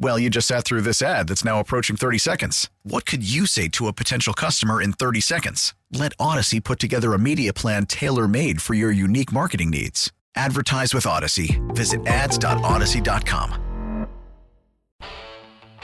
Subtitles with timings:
[0.00, 2.70] Well, you just sat through this ad that's now approaching 30 seconds.
[2.84, 5.74] What could you say to a potential customer in 30 seconds?
[5.92, 10.12] Let Audacy put together a media plan tailor made for your unique marketing needs.
[10.36, 11.58] Advertise with Audacy.
[11.74, 13.64] Visit ads.audacy.com.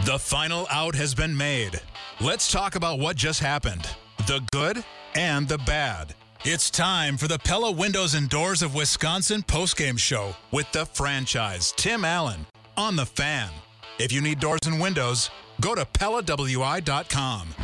[0.05, 1.81] The final out has been made.
[2.21, 3.89] Let's talk about what just happened
[4.27, 4.85] the good
[5.17, 6.15] and the bad.
[6.45, 11.73] It's time for the Pella Windows and Doors of Wisconsin postgame show with the franchise,
[11.77, 13.51] Tim Allen, on the fan.
[13.97, 17.55] If you need doors and windows, go to PellaWI.com.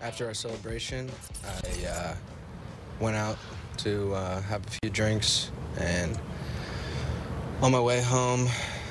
[0.00, 1.10] After our celebration,
[1.44, 2.14] I uh,
[3.00, 3.38] went out
[3.78, 6.16] to uh, have a few drinks, and
[7.60, 8.48] on my way home,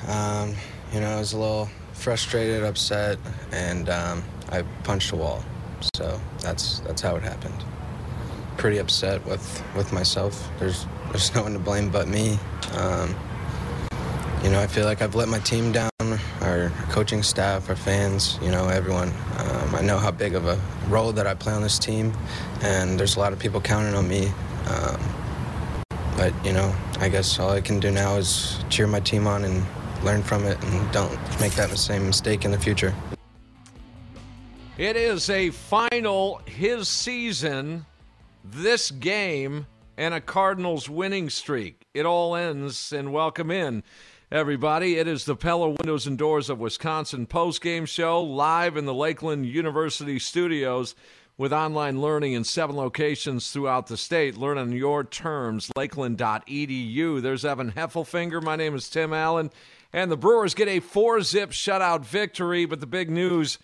[0.08, 0.54] um,
[0.92, 3.18] you know, I was a little frustrated, upset,
[3.50, 5.42] and um, I punched a wall.
[5.94, 7.64] So that's that's how it happened.
[8.58, 10.50] Pretty upset with with myself.
[10.58, 12.38] There's there's no one to blame but me.
[12.72, 13.16] Um,
[14.44, 15.90] you know, I feel like I've let my team down,
[16.42, 19.08] our coaching staff, our fans, you know, everyone.
[19.38, 22.12] Um, I know how big of a role that I play on this team,
[22.60, 24.30] and there's a lot of people counting on me.
[24.66, 25.00] Um,
[26.18, 29.44] but, you know, I guess all I can do now is cheer my team on
[29.44, 29.64] and
[30.04, 32.94] learn from it and don't make that same mistake in the future.
[34.76, 37.86] It is a final, his season,
[38.44, 41.86] this game, and a Cardinals winning streak.
[41.94, 43.82] It all ends, and welcome in
[44.30, 44.96] everybody.
[44.96, 49.46] It is the Pella Windows and Doors of Wisconsin post-game show live in the Lakeland
[49.46, 50.94] University studios
[51.36, 54.36] with online learning in seven locations throughout the state.
[54.36, 57.20] Learn on your terms, lakeland.edu.
[57.20, 58.42] There's Evan Heffelfinger.
[58.42, 59.50] My name is Tim Allen.
[59.92, 62.66] And the Brewers get a four zip shutout victory.
[62.66, 63.58] But the big news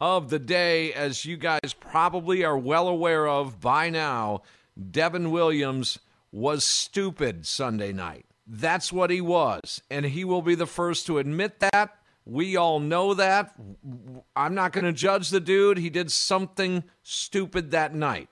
[0.00, 4.42] of the day, as you guys probably are well aware of by now,
[4.90, 5.98] Devin Williams
[6.32, 8.24] was stupid Sunday night.
[8.52, 9.80] That's what he was.
[9.90, 11.96] And he will be the first to admit that.
[12.26, 13.54] We all know that.
[14.34, 15.78] I'm not going to judge the dude.
[15.78, 18.28] He did something stupid that night.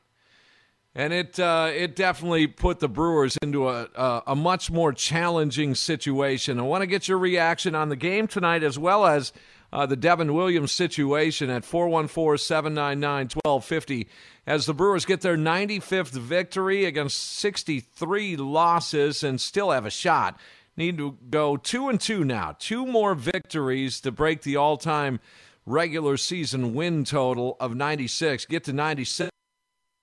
[0.92, 5.76] And it uh, it definitely put the Brewers into a, a, a much more challenging
[5.76, 6.58] situation.
[6.58, 9.32] I want to get your reaction on the game tonight as well as
[9.72, 14.08] uh, the Devin Williams situation at 414 799 1250
[14.46, 20.38] as the Brewers get their 95th victory against 63 losses and still have a shot.
[20.76, 22.56] Need to go 2 and 2 now.
[22.58, 25.20] Two more victories to break the all time
[25.66, 28.46] regular season win total of 96.
[28.46, 29.30] Get to 96.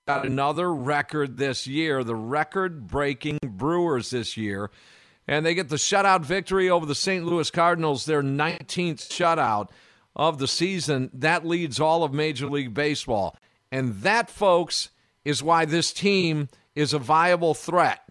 [0.07, 4.69] Got another record this year, the record breaking Brewers this year
[5.27, 7.25] and they get the shutout victory over the St.
[7.25, 9.69] Louis Cardinals, their 19th shutout
[10.15, 11.09] of the season.
[11.13, 13.35] That leads all of Major League Baseball.
[13.71, 14.89] And that, folks,
[15.23, 18.07] is why this team is a viable threat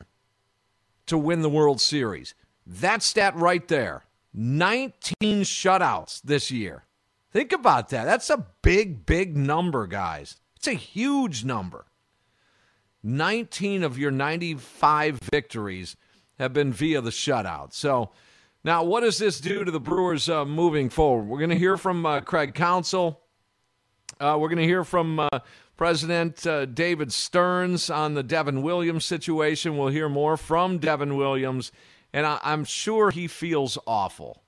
[1.06, 2.34] to win the World Series.
[2.66, 6.84] That stat right there 19 shutouts this year.
[7.30, 8.04] Think about that.
[8.04, 10.36] That's a big, big number, guys.
[10.56, 11.84] It's a huge number.
[13.02, 15.96] 19 of your 95 victories
[16.38, 17.72] have been via the shutout.
[17.72, 18.10] So
[18.64, 21.28] now, what does this do to the Brewers uh, moving forward?
[21.28, 23.20] We're going to hear from uh, Craig Counsell.
[24.18, 25.28] Uh, we're going to hear from uh,
[25.76, 29.76] President uh, David Stearns on the Devin Williams situation.
[29.76, 31.72] We'll hear more from Devin Williams,
[32.12, 34.42] and I- I'm sure he feels awful.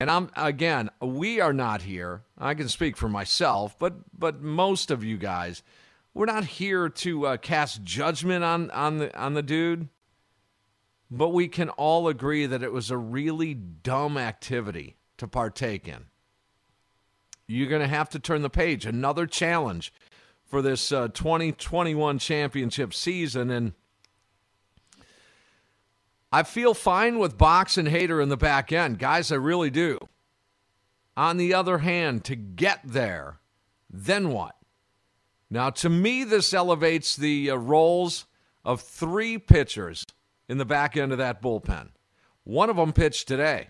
[0.00, 2.22] And I'm again, we are not here.
[2.38, 5.64] I can speak for myself, but but most of you guys,
[6.14, 9.88] we're not here to uh, cast judgment on on the on the dude
[11.10, 16.06] but we can all agree that it was a really dumb activity to partake in.
[17.46, 18.86] You're going to have to turn the page.
[18.86, 19.92] Another challenge
[20.46, 23.50] for this uh, 2021 championship season.
[23.50, 23.72] And
[26.30, 29.00] I feel fine with Box and Hader in the back end.
[29.00, 29.98] Guys, I really do.
[31.16, 33.40] On the other hand, to get there,
[33.90, 34.54] then what?
[35.50, 38.26] Now, to me, this elevates the uh, roles
[38.64, 40.06] of three pitchers
[40.50, 41.90] in the back end of that bullpen.
[42.42, 43.68] One of them pitched today.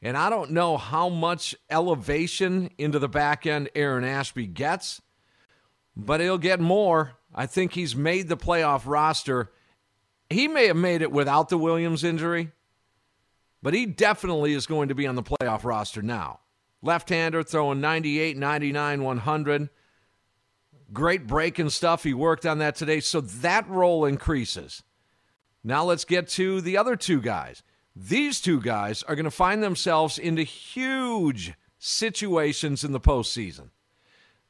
[0.00, 5.02] And I don't know how much elevation into the back end Aaron Ashby gets,
[5.96, 7.14] but he'll get more.
[7.34, 9.50] I think he's made the playoff roster.
[10.30, 12.52] He may have made it without the Williams injury,
[13.60, 16.38] but he definitely is going to be on the playoff roster now.
[16.82, 19.70] Left hander throwing 98, 99, 100.
[20.92, 22.04] Great breaking stuff.
[22.04, 23.00] He worked on that today.
[23.00, 24.84] So that role increases.
[25.62, 27.62] Now let's get to the other two guys.
[27.94, 33.70] These two guys are going to find themselves into huge situations in the postseason.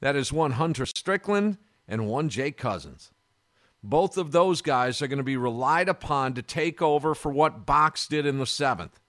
[0.01, 1.59] That is one Hunter Strickland
[1.89, 3.11] and one Jake Cousins.
[3.83, 7.65] Both of those guys are going to be relied upon to take over for what
[7.65, 9.01] Box did in the seventh.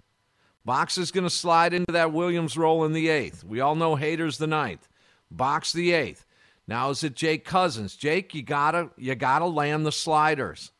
[0.64, 3.44] Box is going to slide into that Williams role in the eighth.
[3.44, 4.88] We all know Hader's the ninth.
[5.30, 6.26] Box the eighth.
[6.68, 7.96] Now is it Jake Cousins?
[7.96, 10.72] Jake, you gotta you gotta land the sliders.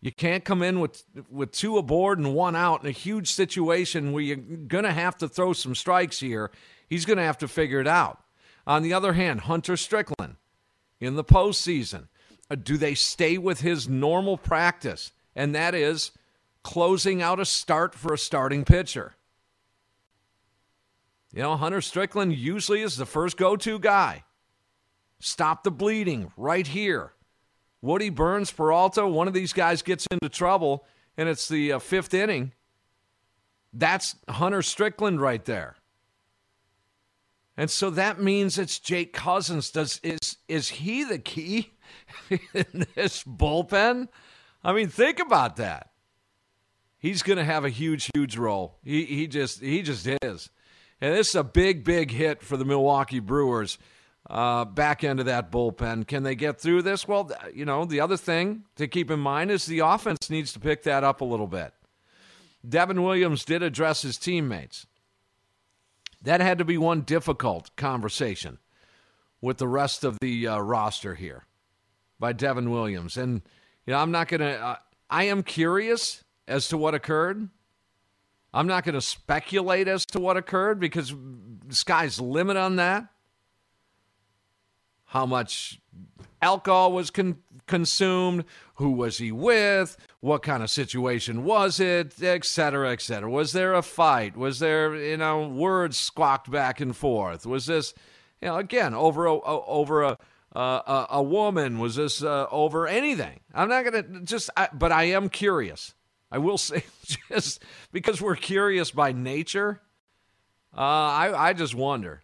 [0.00, 4.12] You can't come in with with two aboard and one out in a huge situation
[4.12, 6.50] where you're gonna have to throw some strikes here.
[6.88, 8.22] He's gonna have to figure it out.
[8.66, 10.36] On the other hand, Hunter Strickland
[11.00, 12.08] in the postseason,
[12.50, 15.12] uh, do they stay with his normal practice?
[15.36, 16.12] And that is
[16.62, 19.14] closing out a start for a starting pitcher.
[21.32, 24.24] You know, Hunter Strickland usually is the first go to guy.
[25.20, 27.12] Stop the bleeding right here.
[27.82, 30.84] Woody Burnes, Peralta, one of these guys gets into trouble,
[31.16, 32.52] and it's the uh, fifth inning.
[33.72, 35.76] That's Hunter Strickland right there.
[37.56, 39.70] And so that means it's Jake Cousins.
[39.70, 41.72] Does is is he the key
[42.30, 44.08] in this bullpen?
[44.64, 45.90] I mean, think about that.
[46.98, 48.78] He's going to have a huge, huge role.
[48.82, 50.50] He he just he just is,
[51.00, 53.78] and this is a big, big hit for the Milwaukee Brewers
[54.30, 56.06] uh, back end of that bullpen.
[56.06, 57.06] Can they get through this?
[57.08, 60.60] Well, you know, the other thing to keep in mind is the offense needs to
[60.60, 61.74] pick that up a little bit.
[62.66, 64.86] Devin Williams did address his teammates.
[66.22, 68.58] That had to be one difficult conversation
[69.40, 71.46] with the rest of the uh, roster here
[72.20, 73.16] by Devin Williams.
[73.16, 73.42] And,
[73.86, 74.76] you know, I'm not going to, uh,
[75.08, 77.48] I am curious as to what occurred.
[78.52, 81.14] I'm not going to speculate as to what occurred because
[81.70, 83.08] sky's limit on that
[85.10, 85.80] how much
[86.40, 88.44] alcohol was con- consumed,
[88.76, 93.28] who was he with, what kind of situation was it, et cetera, et cetera.
[93.28, 94.36] Was there a fight?
[94.36, 97.44] Was there, you know, words squawked back and forth?
[97.44, 97.92] Was this,
[98.40, 100.18] you know, again, over a, over a,
[100.54, 101.80] uh, a, a woman?
[101.80, 103.40] Was this uh, over anything?
[103.52, 105.92] I'm not to just, I, but I am curious.
[106.30, 106.84] I will say,
[107.28, 109.80] just because we're curious by nature,
[110.72, 112.22] uh, I, I just wonder.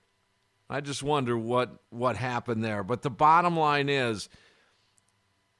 [0.69, 2.83] I just wonder what what happened there.
[2.83, 4.29] But the bottom line is,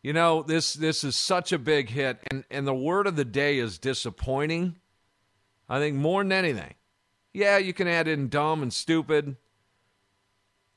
[0.03, 3.25] you know, this this is such a big hit, and and the word of the
[3.25, 4.77] day is disappointing.
[5.69, 6.75] I think more than anything,
[7.33, 9.37] yeah, you can add in dumb and stupid,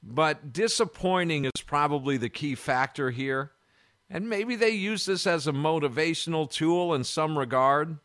[0.01, 3.51] but disappointing is probably the key factor here.
[4.09, 7.99] And maybe they use this as a motivational tool in some regard.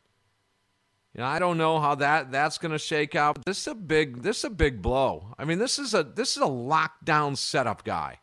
[1.14, 3.44] You know, I don't know how that that's going to shake out.
[3.44, 5.34] This is a big this is a big blow.
[5.38, 8.18] I mean, this is a this is a lockdown setup guy.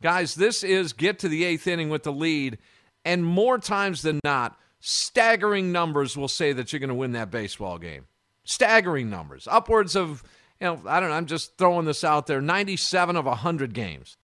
[0.00, 2.58] Guys, this is get to the 8th inning with the lead
[3.04, 7.30] and more times than not, staggering numbers will say that you're going to win that
[7.30, 8.06] baseball game.
[8.44, 9.48] Staggering numbers.
[9.50, 10.22] Upwards of,
[10.60, 14.16] you know, I don't know, I'm just throwing this out there, 97 of 100 games.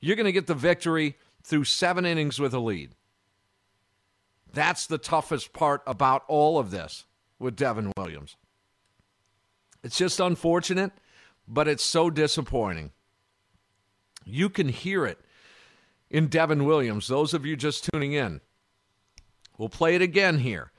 [0.00, 2.94] You're going to get the victory through 7 innings with a lead.
[4.52, 7.04] That's the toughest part about all of this
[7.38, 8.36] with Devin Williams.
[9.82, 10.92] It's just unfortunate,
[11.48, 12.92] but it's so disappointing.
[14.24, 15.18] You can hear it
[16.10, 17.08] in Devin Williams.
[17.08, 18.40] Those of you just tuning in,
[19.56, 20.72] we'll play it again here.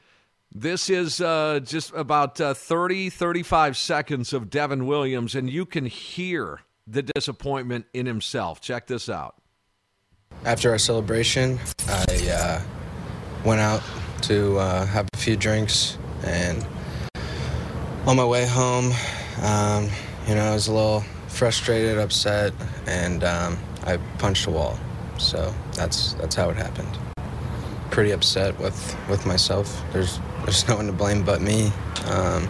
[0.53, 5.85] This is uh, just about uh, 30, 35 seconds of Devin Williams, and you can
[5.85, 8.59] hear the disappointment in himself.
[8.59, 9.35] Check this out.
[10.43, 12.29] After our celebration, I.
[12.29, 12.80] Uh
[13.43, 13.81] went out
[14.23, 16.65] to uh, have a few drinks, and
[18.05, 18.91] on my way home,
[19.41, 19.89] um,
[20.27, 22.53] you know, I was a little frustrated, upset,
[22.85, 24.77] and um, I punched a wall.
[25.17, 26.97] So that's that's how it happened.
[27.89, 29.83] Pretty upset with with myself.
[29.93, 31.71] There's there's no one to blame but me.
[32.05, 32.49] Um,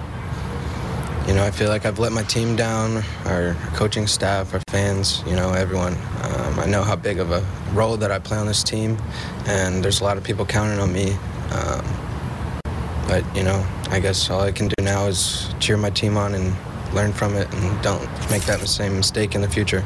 [1.28, 5.24] you know, I feel like I've let my team down, our coaching staff, our fans,
[5.28, 5.94] you know, everyone.
[6.24, 8.98] Um, I know how big of a role that I play on this team,
[9.46, 11.14] and there's a lot of people counting on me.
[11.52, 11.86] Um,
[13.08, 16.34] but, you know, I guess all I can do now is cheer my team on
[16.34, 16.56] and
[16.94, 19.84] learn from it and don't make that same mistake in the future.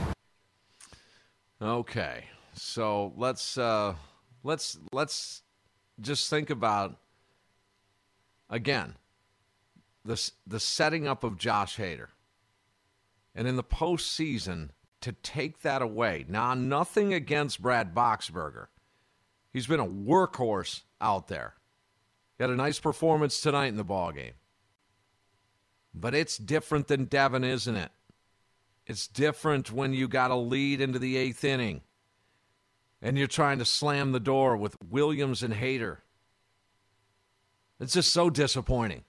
[1.61, 2.25] Okay.
[2.53, 3.95] So let's uh,
[4.43, 5.43] let's let's
[5.99, 6.97] just think about
[8.49, 8.95] again
[10.05, 12.09] the the setting up of Josh Hader,
[13.33, 14.69] and in the postseason
[15.01, 16.25] to take that away.
[16.27, 18.67] Now, nothing against Brad Boxberger.
[19.51, 21.55] He's been a workhorse out there.
[22.37, 24.33] He had a nice performance tonight in the ball game.
[25.93, 27.91] But it's different than Devin, isn't it?
[28.85, 31.81] It's different when you got a lead into the eighth inning
[33.01, 35.97] and you're trying to slam the door with Williams and Hader.
[37.79, 39.03] It's just so disappointing.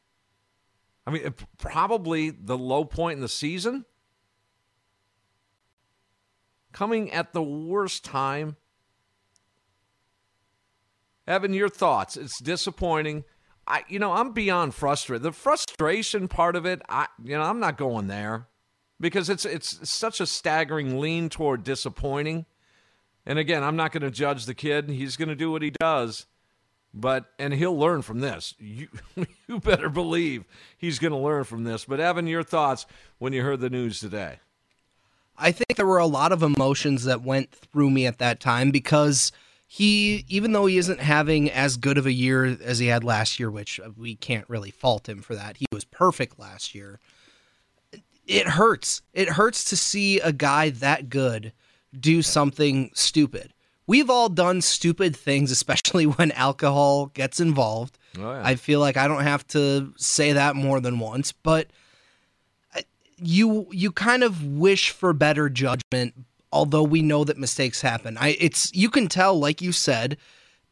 [1.06, 3.84] I mean, probably the low point in the season.
[6.72, 8.56] Coming at the worst time.
[11.26, 12.16] Evan, your thoughts?
[12.16, 13.24] It's disappointing.
[13.66, 15.22] I, you know, I'm beyond frustrated.
[15.22, 18.48] The frustration part of it, I, you know, I'm not going there
[19.00, 22.46] because it's it's such a staggering lean toward disappointing.
[23.24, 24.88] And again, I'm not going to judge the kid.
[24.88, 26.26] He's going to do what he does.
[26.98, 28.54] But and he'll learn from this.
[28.58, 28.88] You
[29.46, 30.44] you better believe
[30.78, 31.84] he's going to learn from this.
[31.84, 32.86] But Evan, your thoughts
[33.18, 34.38] when you heard the news today?
[35.36, 38.70] I think there were a lot of emotions that went through me at that time
[38.70, 39.30] because
[39.66, 43.38] he even though he isn't having as good of a year as he had last
[43.38, 45.58] year, which we can't really fault him for that.
[45.58, 46.98] He was perfect last year.
[48.26, 49.02] It hurts.
[49.12, 51.52] It hurts to see a guy that good
[51.98, 53.52] do something stupid.
[53.86, 57.98] We've all done stupid things, especially when alcohol gets involved.
[58.18, 58.42] Oh, yeah.
[58.44, 61.68] I feel like I don't have to say that more than once, but
[62.74, 62.80] uh,
[63.16, 66.14] you you kind of wish for better judgment
[66.52, 68.16] although we know that mistakes happen.
[68.16, 70.16] I it's you can tell like you said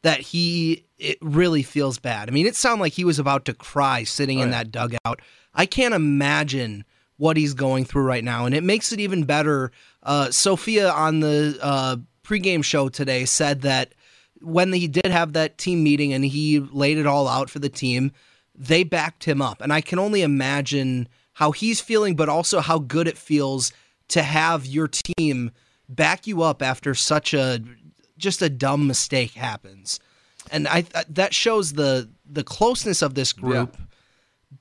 [0.01, 2.29] that he it really feels bad.
[2.29, 4.63] I mean, it sounded like he was about to cry sitting oh, in yeah.
[4.63, 5.21] that dugout.
[5.53, 6.85] I can't imagine
[7.17, 9.71] what he's going through right now, and it makes it even better.
[10.03, 13.93] Uh, Sophia on the uh, pregame show today said that
[14.41, 17.69] when he did have that team meeting and he laid it all out for the
[17.69, 18.11] team,
[18.53, 22.79] they backed him up, and I can only imagine how he's feeling, but also how
[22.79, 23.73] good it feels
[24.09, 25.51] to have your team
[25.89, 27.61] back you up after such a
[28.17, 29.99] just a dumb mistake happens.
[30.51, 33.75] And I that shows the the closeness of this group.
[33.77, 33.85] Yeah.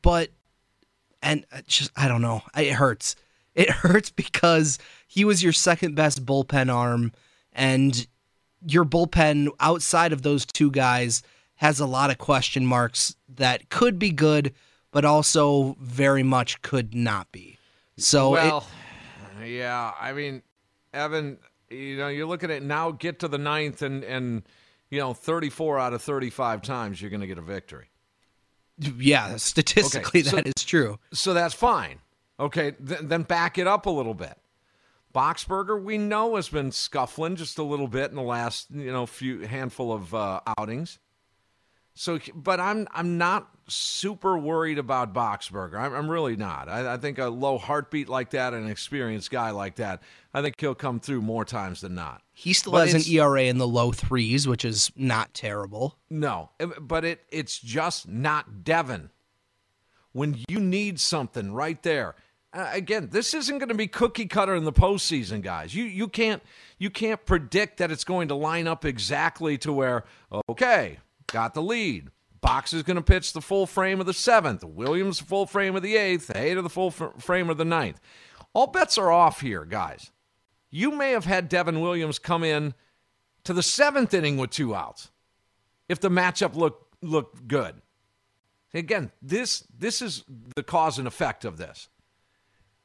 [0.03, 0.31] But
[1.23, 2.43] and uh, just I don't know.
[2.57, 3.17] It hurts.
[3.55, 7.13] It hurts because he was your second best bullpen arm
[7.55, 8.07] and
[8.67, 11.23] your bullpen outside of those two guys
[11.57, 14.53] has a lot of question marks that could be good
[14.95, 17.59] but also very much could not be.
[17.97, 18.65] So well,
[19.43, 20.41] it, yeah, I mean,
[20.95, 24.45] Evan, you know, you look at it now, get to the ninth, and and
[24.91, 27.91] you know, 34 out of 35 times you're going to get a victory.
[28.79, 31.01] Yeah, statistically okay, so, that is true.
[31.13, 31.99] So that's fine.
[32.39, 34.39] Okay, th- then back it up a little bit.
[35.15, 39.07] Boxberger, we know has been scuffling just a little bit in the last you know
[39.07, 40.99] few handful of uh, outings.
[41.95, 45.79] So, but I'm I'm not super worried about Boxberger.
[45.79, 46.69] I'm, I'm really not.
[46.69, 50.03] I, I, think a low heartbeat like that, an experienced guy like that,
[50.35, 52.23] I think he'll come through more times than not.
[52.33, 55.97] He still but has an ERA in the low threes, which is not terrible.
[56.11, 59.11] No, but it it's just not Devin.
[60.13, 62.17] When you need something right there,
[62.55, 65.75] uh, again, this isn't going to be cookie cutter in the postseason, guys.
[65.75, 66.43] You you can't
[66.79, 70.05] you can't predict that it's going to line up exactly to where
[70.49, 72.09] okay got the lead.
[72.41, 74.63] Box is going to pitch the full frame of the seventh.
[74.63, 76.31] Williams full frame of the eighth.
[76.35, 78.01] Hader the full frame of the ninth.
[78.53, 80.13] All bets are off here, guys.
[80.71, 82.75] You may have had Devin Williams come in
[83.45, 85.11] to the seventh inning with two outs
[85.89, 87.83] if the matchup looked looked good.
[88.73, 90.25] Again, this this is
[90.57, 91.89] the cause and effect of this,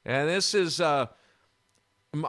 [0.05, 1.07] and this is uh,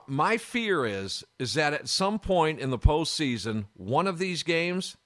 [0.06, 4.96] my fear is is that at some point in the postseason, one of these games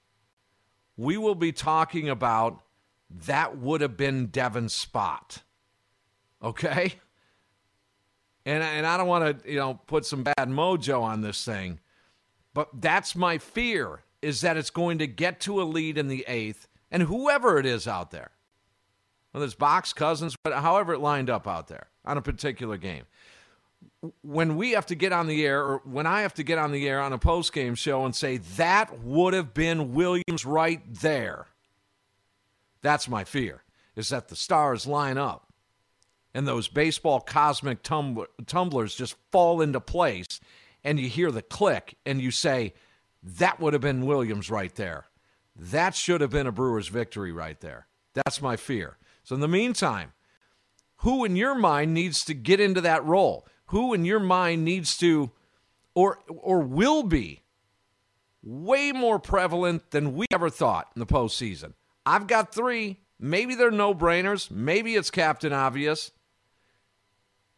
[0.96, 2.62] we will be talking about
[3.10, 5.42] that would have been Devin's spot.
[6.42, 6.94] Okay?
[8.46, 11.80] And, and I don't want to, you know, put some bad mojo on this thing,
[12.52, 16.24] but that's my fear is that it's going to get to a lead in the
[16.28, 18.30] eighth, and whoever it is out there,
[19.32, 23.04] whether it's Box, Cousins, but however it lined up out there on a particular game,
[24.22, 26.72] when we have to get on the air, or when I have to get on
[26.72, 30.80] the air on a post game show and say that would have been Williams right
[31.00, 31.46] there,
[32.82, 33.62] that's my fear.
[33.96, 35.52] Is that the stars line up
[36.34, 40.40] and those baseball cosmic tumblers just fall into place,
[40.82, 42.74] and you hear the click, and you say
[43.22, 45.06] that would have been Williams right there.
[45.56, 47.86] That should have been a Brewers victory right there.
[48.14, 48.98] That's my fear.
[49.22, 50.12] So in the meantime,
[51.04, 53.46] who in your mind needs to get into that role?
[53.66, 55.30] who in your mind needs to
[55.94, 57.42] or or will be
[58.42, 61.72] way more prevalent than we ever thought in the postseason.
[62.04, 63.00] I've got three.
[63.18, 64.50] Maybe they're no brainers.
[64.50, 66.10] Maybe it's Captain Obvious.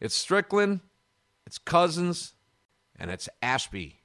[0.00, 0.80] It's Strickland,
[1.46, 2.34] it's Cousins,
[2.98, 4.00] and it's Ashby.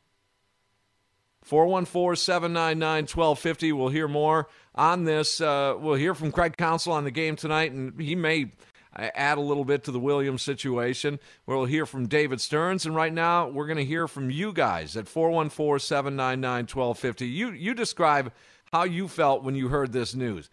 [1.44, 3.72] 414 799 1250.
[3.74, 5.42] We'll hear more on this.
[5.42, 8.52] Uh, we'll hear from Craig Counsell on the game tonight, and he may
[8.96, 11.20] add a little bit to the Williams situation.
[11.46, 14.98] We'll hear from David Stearns, and right now we're going to hear from you guys
[14.98, 17.28] at 414 799 1250.
[17.28, 18.32] You, describe
[18.72, 20.50] how you felt when you heard this news.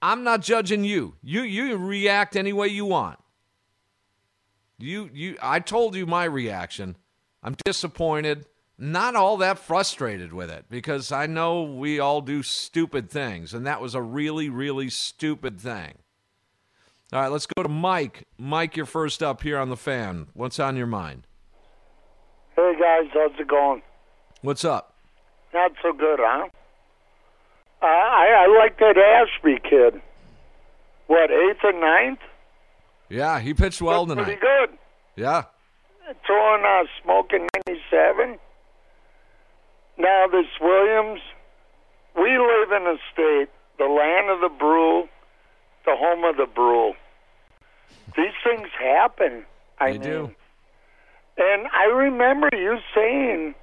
[0.00, 1.14] I'm not judging you.
[1.22, 3.18] You, you react any way you want.
[4.78, 6.96] You, you, I told you my reaction.
[7.42, 13.08] I'm disappointed not all that frustrated with it because I know we all do stupid
[13.08, 15.94] things, and that was a really, really stupid thing.
[17.14, 18.24] All right, let's go to Mike.
[18.38, 20.26] Mike, you're first up here on the fan.
[20.34, 21.28] What's on your mind?
[22.56, 23.82] Hey guys, how's it going?
[24.42, 24.96] What's up?
[25.54, 26.48] Not so good, huh?
[27.80, 30.02] Uh, I I like that Ashby kid.
[31.06, 32.18] What eighth or ninth?
[33.08, 34.24] Yeah, he pitched well Looked tonight.
[34.24, 34.78] Pretty good.
[35.14, 35.44] Yeah.
[36.26, 38.40] Throwing uh, smoke in '97.
[39.98, 41.20] Now this Williams,
[42.16, 45.04] we live in a state, the land of the brew,
[45.86, 46.94] the home of the brew.
[48.16, 49.44] These things happen.
[49.78, 50.34] I They mean, do.
[51.36, 53.54] And I remember you saying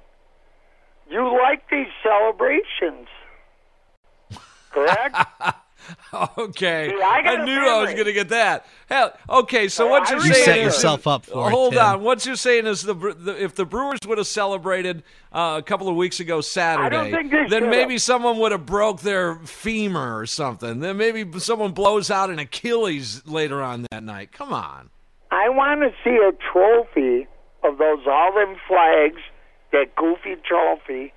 [1.10, 3.08] you like these celebrations.
[4.70, 5.16] Correct?
[6.38, 6.90] Okay.
[6.90, 8.66] See, I a knew I was going to get that.
[8.88, 11.82] Hell, okay, so what you're You saying set yourself up for it, Hold Tim.
[11.82, 12.02] on.
[12.02, 15.88] What you're saying is the, the if the Brewers would have celebrated uh, a couple
[15.88, 20.80] of weeks ago Saturday, then maybe someone would have broke their femur or something.
[20.80, 24.32] Then maybe someone blows out an Achilles later on that night.
[24.32, 24.90] Come on.
[25.30, 27.26] I want to see a trophy
[27.64, 29.20] of those all them flags,
[29.72, 31.12] that goofy trophy,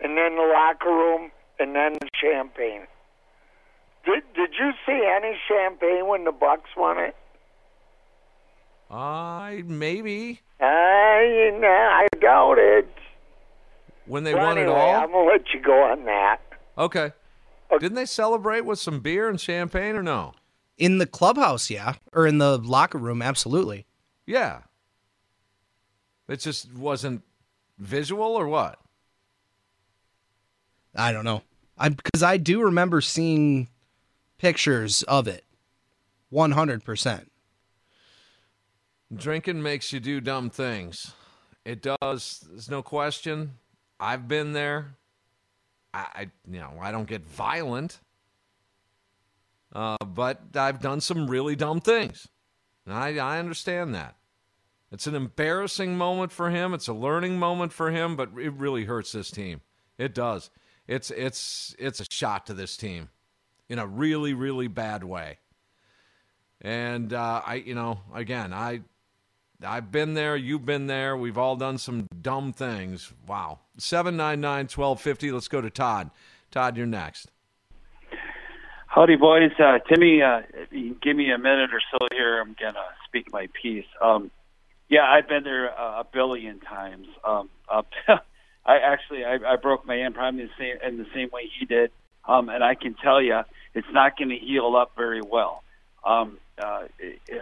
[0.00, 2.86] and then the locker room, and then the champagne.
[4.04, 7.14] Did Did you see any champagne when the Bucks won it?
[8.90, 12.88] I maybe I you know, I doubt it.
[14.06, 14.94] when they But won it all.
[14.96, 16.38] I'm gonna let you go on that.
[16.76, 17.12] Okay.
[17.70, 20.34] Didn't they celebrate with some beer and champagne or no?
[20.76, 23.86] In the clubhouse, yeah, or in the locker room, absolutely.
[24.26, 24.60] Yeah.
[26.28, 27.22] It just wasn't
[27.78, 28.78] visual or what?
[30.94, 31.42] I don't know.
[31.78, 33.68] I because I do remember seeing
[34.42, 35.44] pictures of it.
[36.28, 37.30] One hundred percent.
[39.14, 41.12] Drinking makes you do dumb things.
[41.64, 42.44] It does.
[42.50, 43.52] There's no question.
[44.00, 44.96] I've been there.
[45.94, 48.00] I, I you know, I don't get violent,
[49.72, 52.26] uh, but I've done some really dumb things.
[52.84, 54.16] And I, I understand that.
[54.90, 56.74] It's an embarrassing moment for him.
[56.74, 59.60] It's a learning moment for him, but it really hurts this team.
[59.98, 60.50] It does.
[60.88, 63.10] It's it's it's a shot to this team
[63.68, 65.38] in a really really bad way.
[66.60, 68.82] And uh, I, you know, again, I
[69.64, 70.36] I've been there.
[70.36, 71.16] You've been there.
[71.16, 73.12] We've all done some dumb things.
[73.26, 73.60] Wow.
[73.78, 75.32] 799 1250.
[75.32, 76.10] Let's go to Todd.
[76.50, 77.30] Todd, you're next.
[78.86, 79.52] Howdy, boys.
[79.58, 82.40] Uh, Timmy, uh, give me a minute or so here.
[82.40, 83.86] I'm going to speak my piece.
[84.02, 84.30] Um,
[84.88, 87.06] yeah, I've been there uh, a billion times.
[87.24, 87.48] Um,
[88.64, 91.64] I actually I, I broke my hand probably the same in the same way he
[91.64, 91.90] did,
[92.24, 93.40] um, and I can tell you
[93.74, 95.62] it's not going to heal up very well.
[96.04, 96.84] Um, uh,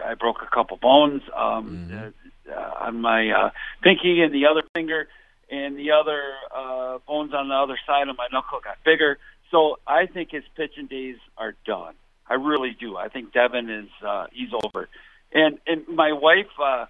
[0.05, 3.49] I broke a couple bones um, uh, uh, on my uh,
[3.83, 5.07] pinky and the other finger,
[5.49, 6.21] and the other
[6.55, 9.17] uh, bones on the other side of my knuckle got bigger.
[9.51, 11.93] So I think his pitching days are done.
[12.27, 12.95] I really do.
[12.95, 14.87] I think Devin is uh, he's over.
[15.33, 16.85] And and my wife uh,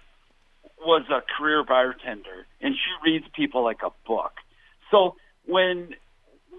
[0.80, 4.32] was a career bartender, and she reads people like a book.
[4.90, 5.94] So when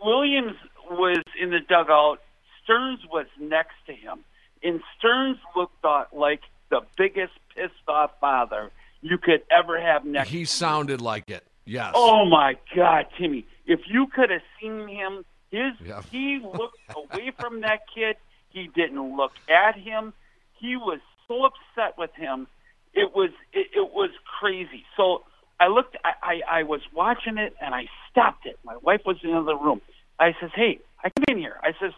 [0.03, 0.57] Williams
[0.89, 2.19] was in the dugout,
[2.63, 4.23] Stearns was next to him,
[4.63, 10.29] and Stearns looked like the biggest pissed off father you could ever have next.
[10.29, 11.43] He sounded like it.
[11.65, 11.91] Yes.
[11.95, 13.45] Oh my God, Timmy!
[13.65, 16.01] If you could have seen him, his Yeah.
[16.11, 18.17] he looked away from that kid.
[18.49, 20.13] He didn't look at him.
[20.59, 22.47] He was so upset with him.
[22.93, 24.85] It was it, it was crazy.
[24.97, 25.23] So
[25.59, 25.95] I looked.
[26.03, 28.59] I, I I was watching it and I stopped it.
[28.65, 29.81] My wife was in the other room.
[30.19, 31.93] I says, "Hey, I come in here." I says,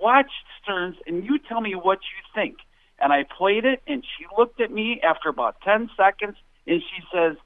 [0.00, 0.30] "Watch
[0.62, 2.58] Stearns and you tell me what you think."
[2.98, 7.02] And I played it, and she looked at me after about ten seconds, and she
[7.12, 7.36] says,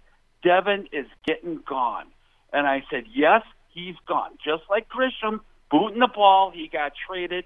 [0.43, 2.07] Devin is getting gone.
[2.53, 4.33] And I said, yes, he's gone.
[4.45, 7.45] Just like Grisham, booting the ball, he got traded.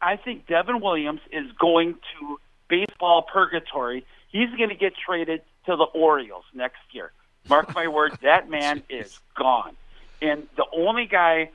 [0.00, 4.04] I think Devin Williams is going to baseball purgatory.
[4.28, 7.12] He's going to get traded to the Orioles next year.
[7.48, 9.76] Mark my words, that man is gone.
[10.22, 11.50] And the only guy,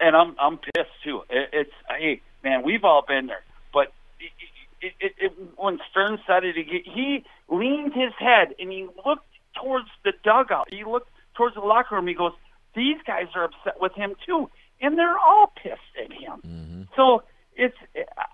[0.00, 1.22] and I'm I'm pissed too.
[1.30, 3.42] It, it's hey man, we've all been there.
[3.72, 3.92] But
[4.80, 9.26] it, it, it, when Stern said it, he leaned his head and he looked
[9.60, 10.68] towards the dugout.
[10.70, 12.06] He looked towards the locker room.
[12.06, 12.32] He goes,
[12.74, 16.82] "These guys are upset with him too, and they're all pissed at him." Mm-hmm.
[16.96, 17.22] So
[17.56, 17.76] it's.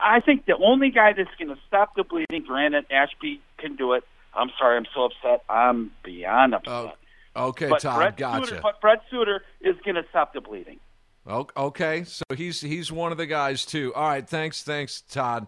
[0.00, 3.92] I think the only guy that's going to stop the bleeding, granted, Ashby can do
[3.94, 4.04] it.
[4.34, 5.44] I'm sorry, I'm so upset.
[5.48, 6.96] I'm beyond upset.
[7.36, 8.46] Oh, okay, but Todd, Brent gotcha.
[8.46, 10.78] Suter, but Brent Suter is going to stop the bleeding.
[11.26, 13.94] Okay, so he's he's one of the guys too.
[13.94, 15.46] All right, thanks, thanks, Todd.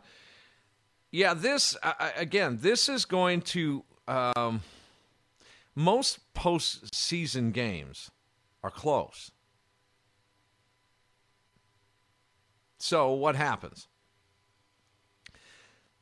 [1.10, 4.62] Yeah, this uh, again, this is going to um,
[5.74, 8.10] most postseason games
[8.62, 9.30] are close.
[12.78, 13.88] So what happens?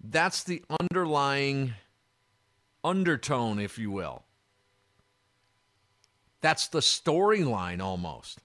[0.00, 1.74] That's the underlying
[2.84, 4.22] undertone, if you will.
[6.42, 8.43] That's the storyline almost.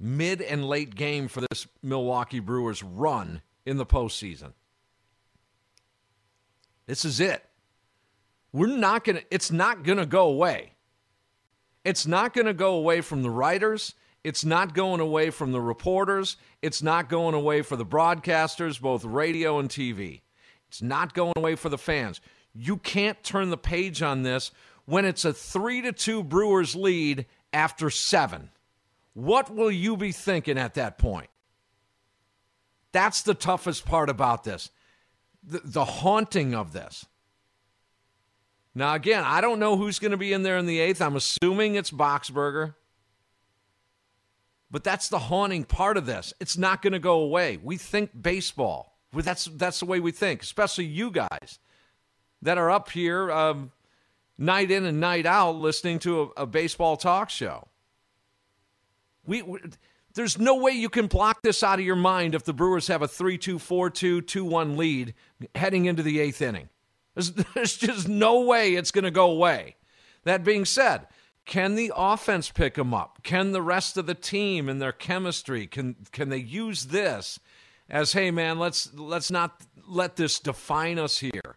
[0.00, 4.52] Mid and late game for this Milwaukee Brewers run in the postseason.
[6.86, 7.44] This is it.
[8.52, 10.74] We're not going to, it's not going to go away.
[11.84, 13.94] It's not going to go away from the writers.
[14.22, 16.36] It's not going away from the reporters.
[16.62, 20.22] It's not going away for the broadcasters, both radio and TV.
[20.68, 22.20] It's not going away for the fans.
[22.54, 24.50] You can't turn the page on this
[24.86, 28.50] when it's a 3 to 2 Brewers lead after 7.
[29.14, 31.30] What will you be thinking at that point?
[32.92, 34.70] That's the toughest part about this.
[35.42, 37.06] The, the haunting of this.
[38.74, 41.00] Now, again, I don't know who's going to be in there in the eighth.
[41.00, 42.74] I'm assuming it's Boxberger.
[44.70, 46.34] But that's the haunting part of this.
[46.40, 47.58] It's not going to go away.
[47.62, 48.98] We think baseball.
[49.12, 51.60] That's, that's the way we think, especially you guys
[52.42, 53.70] that are up here um,
[54.36, 57.68] night in and night out listening to a, a baseball talk show.
[59.26, 59.58] We, we,
[60.14, 63.02] there's no way you can block this out of your mind if the Brewers have
[63.02, 65.14] a 3-2, 4-2, 2-1 lead
[65.54, 66.68] heading into the 8th inning.
[67.14, 69.76] There's, there's just no way it's going to go away.
[70.24, 71.06] That being said,
[71.44, 73.22] can the offense pick them up?
[73.22, 77.38] Can the rest of the team and their chemistry can can they use this
[77.90, 81.56] as hey man, let's let's not let this define us here.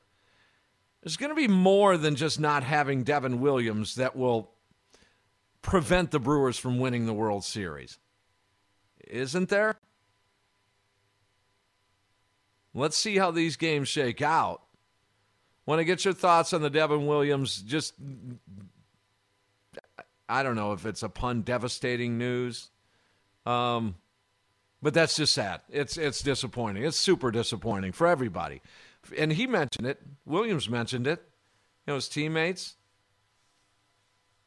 [1.02, 4.52] There's going to be more than just not having Devin Williams that will
[5.62, 8.00] prevent the Brewers from winning the World Series.
[9.08, 9.80] Isn't there?
[12.74, 14.62] Let's see how these games shake out.
[15.66, 17.62] Want to get your thoughts on the Devin Williams?
[17.62, 17.94] Just,
[20.30, 22.70] I don't know if it's a pun, devastating news.
[23.46, 23.96] Um,
[24.82, 25.60] but that's just sad.
[25.70, 26.84] It's it's disappointing.
[26.84, 28.62] It's super disappointing for everybody.
[29.18, 30.00] And he mentioned it.
[30.26, 31.22] Williams mentioned it.
[31.86, 32.77] You know, his teammates.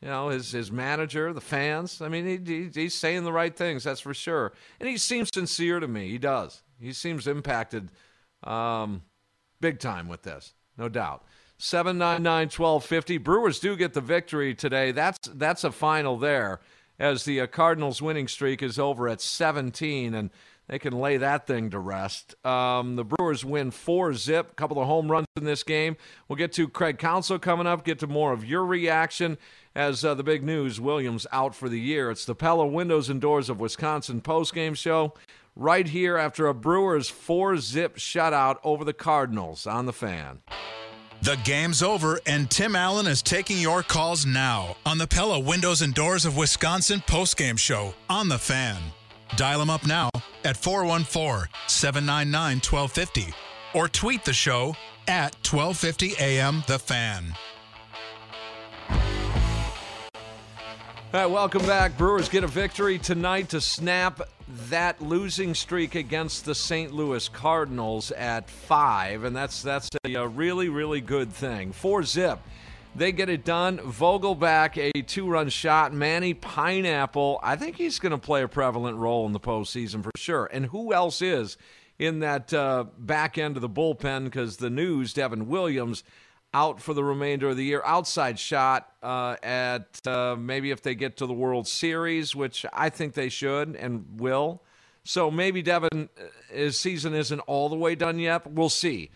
[0.02, 2.00] You know, his his manager, the fans.
[2.00, 3.84] I mean, he, he, he's saying the right things.
[3.84, 4.52] That's for sure.
[4.80, 6.08] And he seems sincere to me.
[6.08, 6.62] He does.
[6.80, 7.90] He seems impacted,
[8.42, 9.02] um,
[9.60, 11.24] big time with this, no doubt.
[11.58, 13.22] 799-1250.
[13.22, 14.92] Brewers do get the victory today.
[14.92, 16.60] That's that's a final there
[16.98, 20.30] as the uh, Cardinals winning streak is over at 17 and
[20.68, 22.34] they can lay that thing to rest.
[22.46, 25.96] Um, the Brewers win four zip, a couple of home runs in this game.
[26.28, 29.36] We'll get to Craig Counsell coming up, get to more of your reaction
[29.74, 32.10] as uh, the big news Williams out for the year.
[32.10, 35.14] It's the Pella Windows and Doors of Wisconsin postgame show
[35.56, 40.40] right here after a Brewers four zip shutout over the Cardinals on the fan.
[41.22, 45.82] The game's over, and Tim Allen is taking your calls now on the Pella Windows
[45.82, 48.80] and Doors of Wisconsin postgame show on the fan.
[49.36, 50.08] Dial him up now
[50.44, 53.34] at 414 799 1250
[53.74, 54.74] or tweet the show
[55.06, 57.34] at 1250 AM The Fan.
[61.12, 61.98] All right, welcome back.
[61.98, 64.20] Brewers get a victory tonight to snap
[64.68, 66.92] that losing streak against the St.
[66.92, 71.72] Louis Cardinals at five, and that's that's a, a really really good thing.
[71.72, 72.38] Four zip,
[72.94, 73.78] they get it done.
[73.78, 75.92] Vogelbach a two-run shot.
[75.92, 80.12] Manny Pineapple, I think he's going to play a prevalent role in the postseason for
[80.16, 80.48] sure.
[80.52, 81.56] And who else is
[81.98, 84.26] in that uh, back end of the bullpen?
[84.26, 86.04] Because the news, Devin Williams
[86.52, 87.82] out for the remainder of the year.
[87.84, 92.88] Outside shot uh, at uh, maybe if they get to the World Series, which I
[92.90, 94.62] think they should and will.
[95.04, 98.46] So maybe Devin, uh, his season isn't all the way done yet.
[98.50, 99.10] We'll see.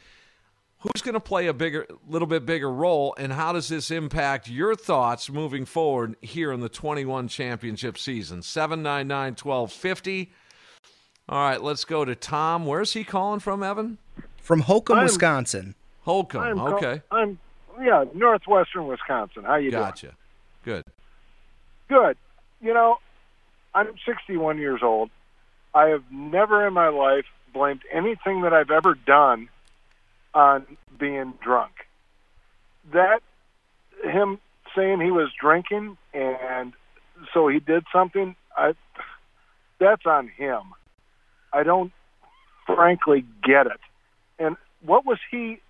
[0.79, 4.51] Who's going to play a bigger, little bit bigger role, and how does this impact
[4.51, 8.43] your thoughts moving forward here in the 21 championship season?
[8.43, 10.33] 799 1250.
[11.27, 12.67] All right, let's go to Tom.
[12.67, 13.97] Where's he calling from, Evan?
[14.37, 15.75] From Holcombe, I'm- Wisconsin.
[16.05, 16.43] Holcombe.
[16.43, 17.03] I'm okay.
[17.11, 17.39] I'm
[17.83, 19.45] yeah, northwestern Wisconsin.
[19.45, 19.83] How you doing?
[19.83, 20.13] Gotcha.
[20.65, 20.85] Good.
[21.89, 22.17] Good.
[22.61, 22.99] You know,
[23.75, 25.11] I'm 61 years old.
[25.75, 29.49] I have never in my life blamed anything that I've ever done
[30.35, 30.67] on
[30.99, 31.73] being drunk.
[32.93, 33.21] That
[34.03, 34.39] him
[34.77, 36.73] saying he was drinking and
[37.33, 38.37] so he did something.
[38.57, 38.75] I
[39.81, 40.63] that's on him.
[41.53, 41.93] I don't
[42.67, 43.81] frankly get it.
[44.39, 45.61] And what was he?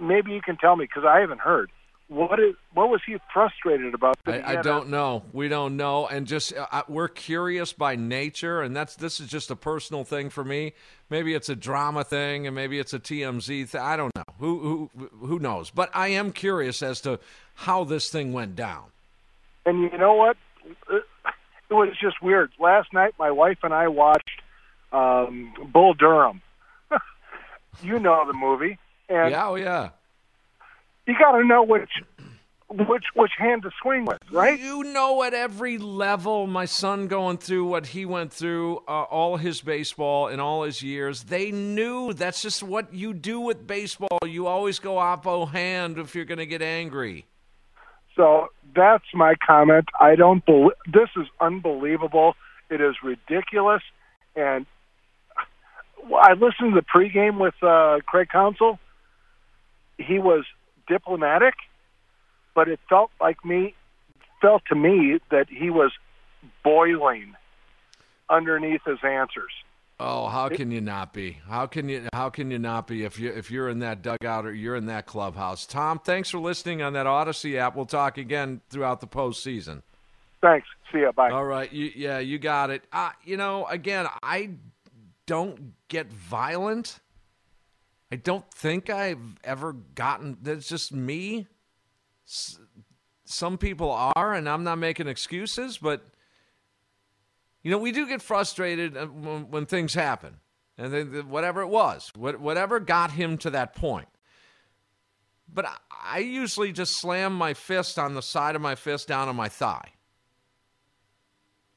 [0.00, 1.70] Maybe you can tell me because I haven't heard.
[2.08, 4.16] What is what was he frustrated about?
[4.26, 5.22] I, I don't know.
[5.32, 9.50] We don't know, and just uh, we're curious by nature, and that's this is just
[9.50, 10.74] a personal thing for me.
[11.08, 13.80] Maybe it's a drama thing, and maybe it's a TMZ thing.
[13.80, 14.24] I don't know.
[14.40, 15.70] Who who who knows?
[15.70, 17.18] But I am curious as to
[17.54, 18.84] how this thing went down.
[19.64, 20.36] And you know what?
[20.90, 21.04] It
[21.70, 22.50] was just weird.
[22.58, 24.42] Last night, my wife and I watched
[24.92, 26.42] um, Bull Durham.
[27.82, 28.78] you know the movie,
[29.12, 29.90] and yeah, oh yeah
[31.06, 31.90] you got to know which
[32.68, 34.58] which which hand to swing with, right?
[34.58, 39.36] You know, at every level, my son going through what he went through, uh, all
[39.36, 44.18] his baseball and all his years, they knew that's just what you do with baseball.
[44.24, 47.26] You always go oppo hand if you're going to get angry.
[48.16, 49.86] So that's my comment.
[50.00, 52.36] I don't believe this is unbelievable.
[52.70, 53.82] It is ridiculous,
[54.34, 54.64] and
[56.16, 58.78] I listened to the pregame with uh, Craig Counsell.
[60.06, 60.44] He was
[60.88, 61.54] diplomatic,
[62.54, 63.74] but it felt like me
[64.40, 65.92] felt to me that he was
[66.64, 67.34] boiling
[68.28, 69.52] underneath his answers.
[70.00, 71.38] Oh, how can you not be?
[71.48, 74.44] How can you how can you not be if you if you're in that dugout
[74.44, 75.64] or you're in that clubhouse?
[75.64, 77.76] Tom, thanks for listening on that Audacy app.
[77.76, 79.82] We'll talk again throughout the postseason.
[80.40, 80.66] Thanks.
[80.90, 81.12] See ya.
[81.12, 81.30] Bye.
[81.30, 81.72] All right.
[81.72, 82.82] You, yeah, you got it.
[82.92, 84.50] Uh, you know, again, I
[85.26, 86.98] don't get violent.
[88.12, 90.36] I don't think I've ever gotten.
[90.42, 91.46] That's just me.
[93.24, 96.04] Some people are, and I'm not making excuses, but
[97.62, 100.36] you know, we do get frustrated uh, when, when things happen,
[100.76, 104.08] and then whatever it was, whatever got him to that point.
[105.50, 109.36] But I usually just slam my fist on the side of my fist down on
[109.36, 109.88] my thigh.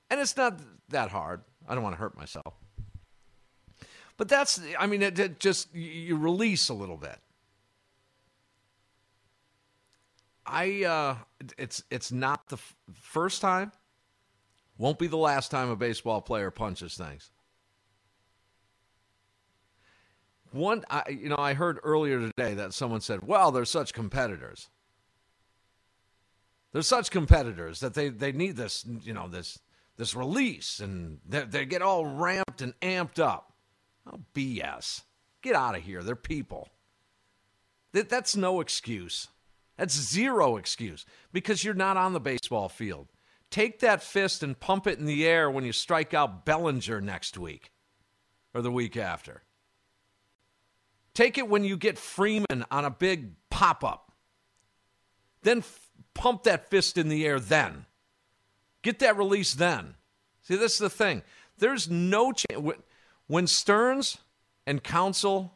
[0.10, 1.44] And it's not that hard.
[1.66, 2.56] I don't want to hurt myself.
[4.18, 7.18] But that's, I mean, it, it just, you release a little bit.
[10.46, 11.16] I, uh,
[11.58, 13.72] it's, it's not the f- first time,
[14.78, 17.32] won't be the last time a baseball player punches things.
[20.52, 24.70] One, I, you know, I heard earlier today that someone said, "Well, they're such competitors.
[26.72, 29.60] They're such competitors that they, they need this, you know, this
[29.98, 33.52] this release, and they, they get all ramped and amped up."
[34.12, 35.04] Oh, BS.
[35.42, 36.04] Get out of here.
[36.04, 36.70] They're people.
[37.94, 39.30] That, that's no excuse.
[39.78, 43.08] That's zero excuse because you're not on the baseball field.
[43.52, 47.38] Take that fist and pump it in the air when you strike out Bellinger next
[47.38, 47.72] week
[48.54, 49.44] or the week after.
[51.14, 54.12] Take it when you get Freeman on a big pop up.
[55.44, 57.86] Then f- pump that fist in the air then.
[58.82, 59.96] Get that release then.
[60.42, 61.24] See, this is the thing.
[61.58, 62.62] There's no chance.
[63.28, 64.18] When Stearns
[64.68, 65.54] and Counsell,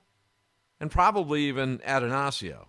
[0.79, 2.67] and probably even Attanasio,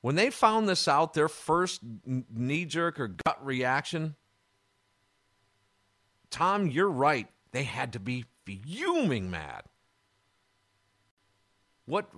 [0.00, 4.16] when they found this out, their first knee jerk or gut reaction,
[6.30, 7.28] Tom, you're right.
[7.52, 9.62] They had to be fuming mad.
[11.86, 12.10] What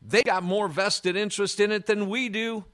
[0.00, 2.64] they got more vested interest in it than we do.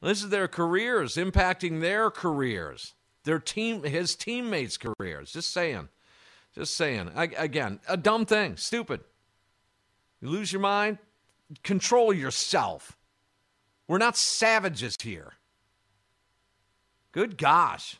[0.00, 2.94] This is their careers, impacting their careers
[3.24, 5.32] their team, his teammates' careers.
[5.32, 5.88] Just saying.
[6.54, 7.10] Just saying.
[7.14, 9.00] I, again, a dumb thing, stupid.
[10.20, 10.98] You lose your mind,
[11.62, 12.96] control yourself.
[13.88, 15.32] We're not savages here.
[17.12, 17.96] Good gosh.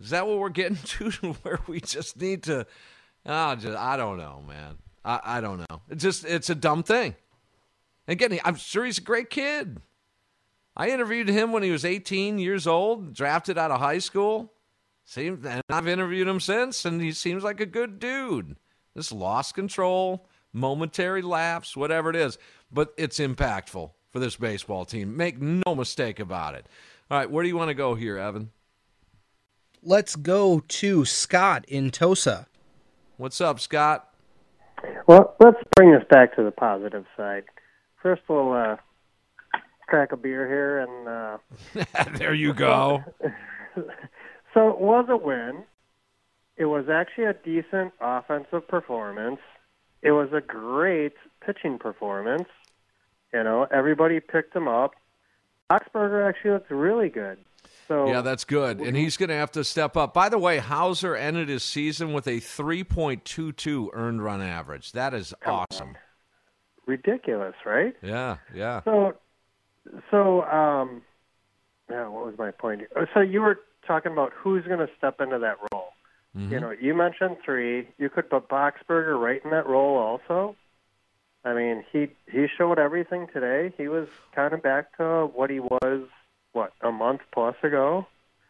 [0.00, 1.10] Is that what we're getting to?
[1.42, 2.66] Where we just need to.
[3.26, 4.78] Ah, oh, just, I don't know, man.
[5.04, 5.82] I, I don't know.
[5.88, 7.14] It's just, it's a dumb thing.
[8.08, 9.80] Again, I'm sure he's a great kid.
[10.76, 14.52] I interviewed him when he was 18 years old, drafted out of high school.
[15.04, 18.56] Seems, and I've interviewed him since, and he seems like a good dude.
[18.96, 22.38] Just lost control, momentary lapse, whatever it is.
[22.70, 25.16] But it's impactful for this baseball team.
[25.16, 26.66] Make no mistake about it.
[27.10, 28.50] All right, where do you want to go here, Evan?
[29.82, 32.46] Let's go to Scott in Tosa.
[33.16, 34.08] What's up, Scott?
[35.06, 37.44] Well, let's bring this back to the positive side.
[38.00, 38.76] First, of all, uh,
[39.92, 43.04] crack a beer here, and uh, there you go.
[44.54, 45.64] so it was a win.
[46.56, 49.40] It was actually a decent offensive performance.
[50.00, 51.12] It was a great
[51.44, 52.48] pitching performance.
[53.34, 54.92] You know, everybody picked him up.
[55.70, 57.36] Boxberger actually looked really good.
[57.86, 58.80] So Yeah, that's good.
[58.80, 60.14] And he's going to have to step up.
[60.14, 64.92] By the way, Houser ended his season with a 3.22 earned run average.
[64.92, 65.98] That is awesome.
[66.86, 67.94] ridiculous, right?
[68.02, 68.82] Yeah, yeah.
[68.84, 69.16] So,
[70.10, 71.02] so um,
[71.90, 72.82] yeah, what was my point?
[72.96, 75.88] Oh, So you were talking about who's going to step into that role.
[76.36, 76.52] Mm-hmm.
[76.52, 77.88] You know, you mentioned three.
[77.98, 80.56] You could put Boxberger right in that role also.
[81.44, 83.72] I mean, he he showed everything today.
[83.76, 86.06] He was kind of back to what he was,
[86.52, 88.06] what a month plus ago.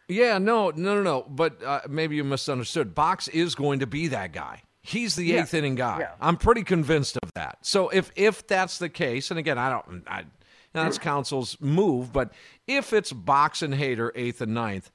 [0.09, 1.25] Yeah, no, no, no, no.
[1.29, 2.95] But uh, maybe you misunderstood.
[2.95, 4.63] Box is going to be that guy.
[4.83, 6.01] He's the Yeah, eighth inning guy.
[6.01, 6.11] yeah.
[6.21, 7.59] I'm pretty convinced of that.
[7.63, 10.25] So if if that's the case, and again, I don't, I,
[10.75, 12.33] now that's Counsell's move, but
[12.67, 14.91] if it's Box and Hader eighth and ninth,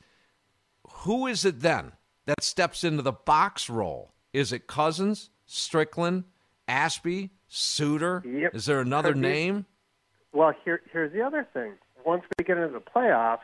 [0.89, 1.93] who is it then
[2.25, 4.13] that steps into the box role?
[4.33, 6.25] Is it Cousins, Strickland,
[6.67, 8.23] Ashby, Suter?
[8.25, 8.55] Yep.
[8.55, 9.27] Is there another Could be.
[9.27, 9.65] name?
[10.33, 11.73] Well, here here's the other thing.
[12.05, 13.39] Once we get into the playoffs,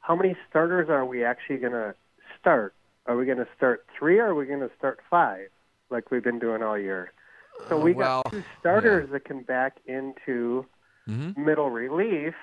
[0.00, 1.94] how many starters are we actually going to
[2.40, 2.74] start?
[3.06, 5.48] Are we going to start three or are we going to start five,
[5.90, 7.12] like we've been doing all year?
[7.68, 10.66] So uh, we well, got two starters that can back into
[11.08, 11.44] Mm-hmm.
[11.44, 12.34] middle relief,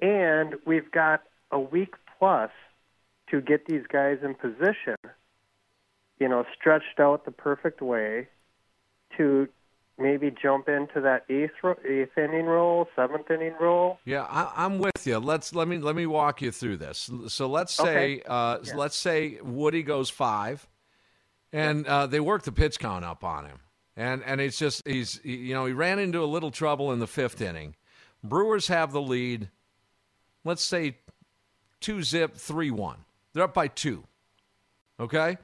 [0.00, 2.50] and we've got a week plus
[3.30, 4.96] to get these guys in position.
[6.18, 8.26] You know, stretched out the perfect way
[9.16, 9.48] to
[9.96, 13.98] maybe jump into that eighth ro- eighth inning role, seventh inning role.
[14.04, 15.18] Yeah, I, I'm with you.
[15.18, 17.08] Let's let me let me walk you through this.
[17.28, 18.22] So let's say Okay.
[18.26, 18.74] uh, Yeah.
[18.76, 20.66] let's say Woody goes five,
[21.52, 23.60] and uh, they work the pitch count up on him,
[23.98, 27.00] and and it's just he's he- you know he ran into a little trouble in
[27.00, 27.74] the fifth inning.
[28.24, 29.50] Brewers have the lead.
[30.44, 30.96] Let's say
[31.80, 33.04] two zip three one.
[33.34, 34.04] They're up by two.
[35.00, 35.36] Okay,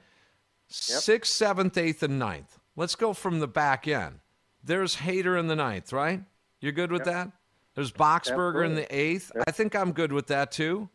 [0.67, 2.57] sixth, seventh, eighth, and ninth.
[2.75, 4.19] Let's go from the back end.
[4.63, 6.23] There's Hader in the ninth, right?
[6.59, 7.31] You're good with that?
[7.75, 9.31] There's Boxberger in the eighth.
[9.47, 10.89] I think I'm good with that too.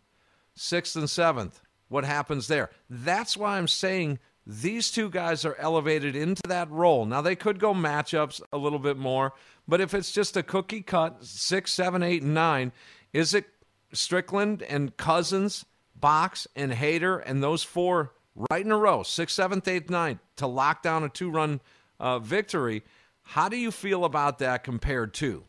[0.54, 1.60] Sixth and seventh.
[1.88, 2.70] What happens there?
[2.88, 7.04] That's why I'm saying these two guys are elevated into that role.
[7.06, 9.32] Now they could go matchups a little bit more,
[9.68, 12.72] but if it's just a cookie cut, six, seven, eight, and nine,
[13.12, 13.46] is it
[13.92, 18.12] Strickland and Cousins, Box and Hader, and those four
[18.50, 21.60] right in a row, sixth, seventh, eighth, ninth, to lock down a two-run
[21.98, 22.82] uh, victory?
[23.22, 25.44] How do you feel about that compared to?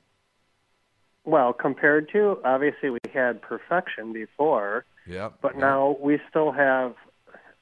[1.24, 5.36] Well, compared to obviously we had perfection before, Yep.
[5.42, 6.96] but now we still have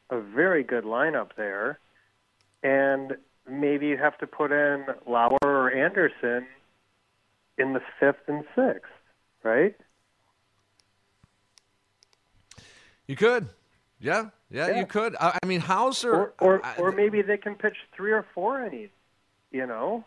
[0.10, 1.80] a very good lineup there,
[2.64, 3.18] and
[3.50, 6.48] maybe you have to put in Lauer or Anderson
[7.58, 8.92] in the fifth and sixth,
[9.44, 9.76] right?
[13.08, 13.50] You could.
[14.00, 14.80] Yeah, yeah, Yeah.
[14.80, 15.16] you could.
[15.20, 16.14] I, I mean, Houser.
[16.14, 18.92] Or or, I- or maybe they can pitch three or four innings,
[19.52, 20.04] you know?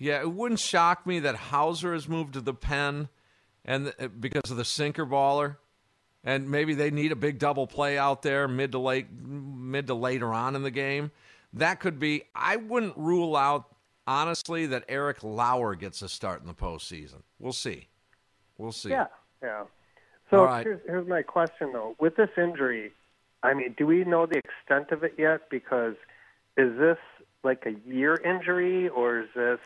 [0.00, 3.08] yeah, it wouldn't shock me that Houser has moved to the pen,
[3.64, 5.56] and uh, because of the sinker baller,
[6.24, 9.94] and maybe they need a big double play out there mid to late, mid to
[9.94, 11.10] later on in the game.
[11.54, 12.24] That could be.
[12.34, 13.66] I wouldn't rule out
[14.06, 17.22] honestly that Eric Lauer gets a start in the postseason.
[17.38, 17.88] We'll see.
[18.56, 18.90] We'll see.
[18.90, 19.06] Yeah,
[19.42, 19.64] yeah.
[20.30, 20.64] So right.
[20.64, 22.92] here's, here's my question though: with this injury,
[23.42, 25.48] I mean, do we know the extent of it yet?
[25.50, 25.94] Because
[26.56, 26.98] is this
[27.44, 29.60] like a year injury, or is this?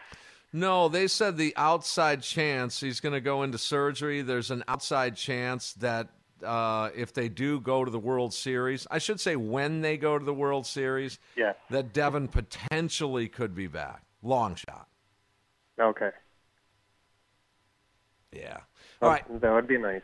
[0.52, 4.20] No, they said the outside chance he's going to go into surgery.
[4.20, 6.08] There's an outside chance that
[6.44, 10.18] uh, if they do go to the World Series, I should say when they go
[10.18, 11.52] to the World Series, Yeah.
[11.70, 14.02] that Devin potentially could be back.
[14.22, 14.86] Long shot.
[15.80, 16.10] Okay.
[18.32, 18.58] Yeah.
[19.00, 19.40] All right.
[19.40, 20.02] That would be nice.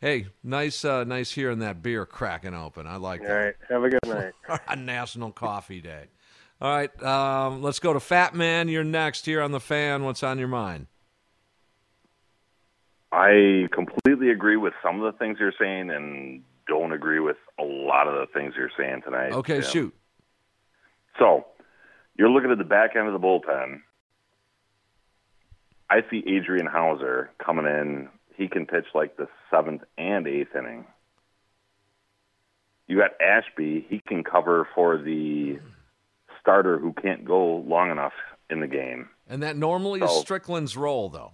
[0.00, 2.86] Hey, nice, uh, nice hearing that beer cracking open.
[2.86, 3.30] I like that.
[3.30, 3.54] All right.
[3.68, 4.60] Have a good night.
[4.68, 6.04] A National Coffee Day.
[6.60, 8.66] All right, um, let's go to Fat Man.
[8.68, 10.02] You're next here on the fan.
[10.02, 10.88] What's on your mind?
[13.12, 17.62] I completely agree with some of the things you're saying and don't agree with a
[17.62, 19.32] lot of the things you're saying tonight.
[19.32, 19.70] Okay, Tim.
[19.70, 19.94] shoot.
[21.18, 21.46] So,
[22.16, 23.80] you're looking at the back end of the bullpen.
[25.90, 28.08] I see Adrian Houser coming in.
[28.36, 30.84] He can pitch like the seventh and eighth inning.
[32.86, 33.86] You got Ashby.
[33.88, 35.58] He can cover for the
[36.40, 38.12] starter who can't go long enough
[38.50, 39.08] in the game.
[39.28, 41.32] And that normally is Strickland's role, though.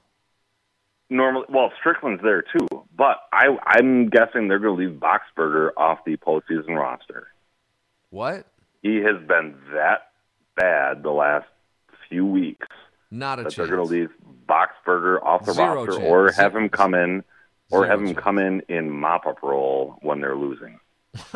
[1.10, 5.98] Normally, well, Strickland's there too, but I, I'm guessing they're going to leave Boxberger off
[6.06, 7.28] the postseason roster.
[8.10, 8.46] What?
[8.82, 10.08] He has been that
[10.56, 11.46] bad the last
[12.08, 12.66] few weeks
[13.10, 14.10] Not a that they're going to leave
[14.48, 16.04] Boxberger off the Zero roster, chance.
[16.10, 17.22] or have him come in,
[17.70, 18.18] or Zero have him chance.
[18.20, 20.78] come in in mop-up role when they're losing.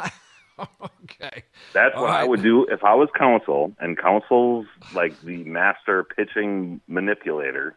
[0.59, 1.45] okay.
[1.73, 6.05] That's All what I would do if I was Counsell, and Counsell's like the master
[6.05, 7.77] pitching manipulator.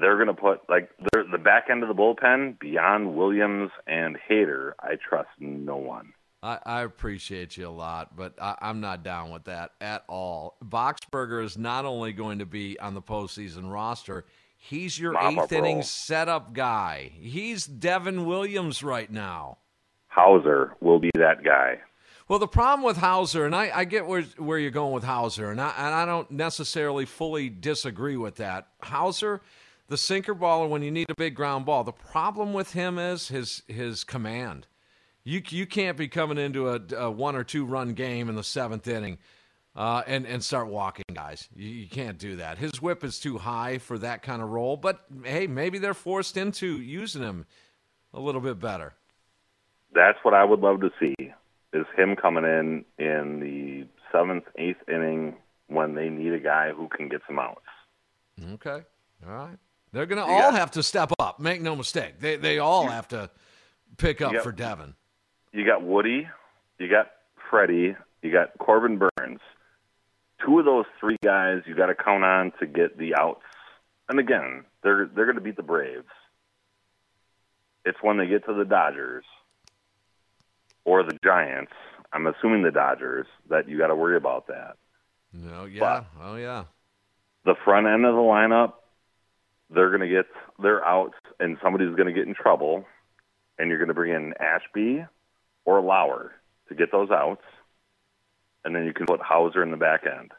[0.00, 4.72] They're going to put like the back end of the bullpen beyond Williams and Hader.
[4.80, 6.12] I trust no one.
[6.42, 10.56] I, I appreciate you a lot, but I, I'm not down with that at all.
[10.64, 14.24] Boxberger is not only going to be on the postseason roster,
[14.56, 15.58] he's your Mama, eighth bro.
[15.58, 17.12] inning setup guy.
[17.20, 19.58] He's Devin Williams right now.
[20.08, 21.80] Houser will be that guy.
[22.26, 25.50] Well, the problem with Houser, and I, I get where where you're going with Houser,
[25.50, 28.68] and I, and I don't necessarily fully disagree with that.
[28.80, 29.40] Houser,
[29.90, 31.82] the sinker baller when you need a big ground ball.
[31.82, 34.68] The problem with him is his his command.
[35.24, 38.44] You you can't be coming into a, a one or two run game in the
[38.44, 39.18] seventh inning.
[39.76, 41.48] Uh, and and start walking guys.
[41.54, 42.58] You, you can't do that.
[42.58, 44.76] His whip is too high for that kind of role.
[44.76, 47.46] But hey, maybe they're forced into using him
[48.12, 48.94] a little bit better.
[49.94, 51.14] That's what I would love to see
[51.72, 55.36] is him coming in in the seventh, eighth inning
[55.68, 57.60] when they need a guy who can get some outs.
[58.54, 58.82] Okay.
[59.24, 59.58] All right.
[59.92, 61.40] They're going to all have to step up.
[61.40, 62.20] Make no mistake.
[62.20, 63.30] They they all have to
[63.96, 64.42] pick up Yep.
[64.42, 64.94] for Devin.
[65.52, 66.28] You got Woody,
[66.78, 67.10] you got
[67.50, 69.40] Freddie, you got Corbin Burnes.
[70.46, 73.42] Two of those three guys you got to count on to get the outs.
[74.08, 76.06] And again, they're they're going to beat the Braves.
[77.84, 79.24] It's when they get to the Dodgers
[80.84, 81.72] or the Giants.
[82.12, 84.76] I'm assuming the Dodgers that you got to worry about that.
[85.32, 86.04] No, yeah.
[86.22, 86.64] oh yeah.
[87.44, 88.74] The front end of the lineup,
[89.72, 90.26] they're going to get
[90.60, 92.84] their outs, and somebody's going to get in trouble,
[93.58, 95.04] and you're going to bring in Ashby
[95.64, 96.32] or Lauer
[96.68, 97.44] to get those outs,
[98.64, 100.32] and then you can put Houser in the back end.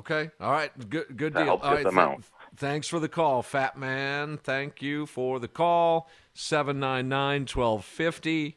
[0.00, 0.30] Okay.
[0.40, 0.70] All right.
[0.88, 1.60] Good good deal.
[1.62, 2.22] All them out.
[2.56, 4.38] Thanks for the call, Fat Man.
[4.38, 6.08] Thank you for the call.
[6.36, 8.54] 799-1250.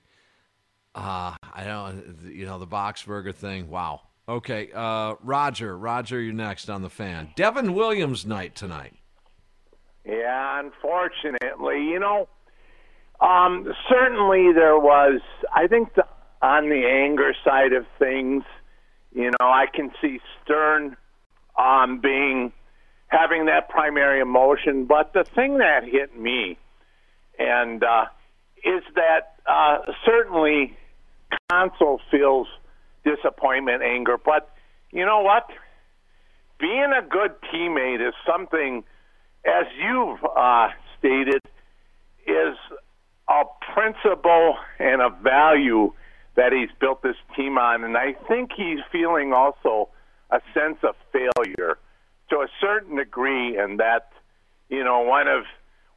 [0.96, 3.68] Uh, I don't you know the Boxberger thing.
[3.70, 4.02] Wow.
[4.30, 7.32] Okay, uh, Roger, Roger, you're next on the fan.
[7.36, 8.94] Devin Williams night tonight.
[10.06, 12.28] Yeah, unfortunately, you know,
[13.22, 15.22] um, certainly there was.
[15.54, 16.06] I think the,
[16.41, 18.43] on the anger side of things,
[19.14, 20.97] you know, I can see Stern
[21.58, 22.51] um, being
[23.08, 24.86] having that primary emotion.
[24.86, 26.58] But the thing that hit me,
[27.39, 28.06] and uh,
[28.64, 30.76] is that uh, certainly
[31.49, 32.47] Counsell feels
[33.06, 34.49] disappointment, anger, but
[34.91, 35.49] you know what?
[36.60, 38.84] Being a good teammate is something,
[39.46, 40.70] as you've uh,
[41.00, 41.41] stated,
[42.26, 42.58] is
[43.28, 45.94] a principle and a value
[46.36, 49.89] that he's built this team on, and I think he's feeling also
[50.32, 51.78] a sense of failure
[52.30, 54.10] to a certain degree, and that
[54.70, 55.44] you know one of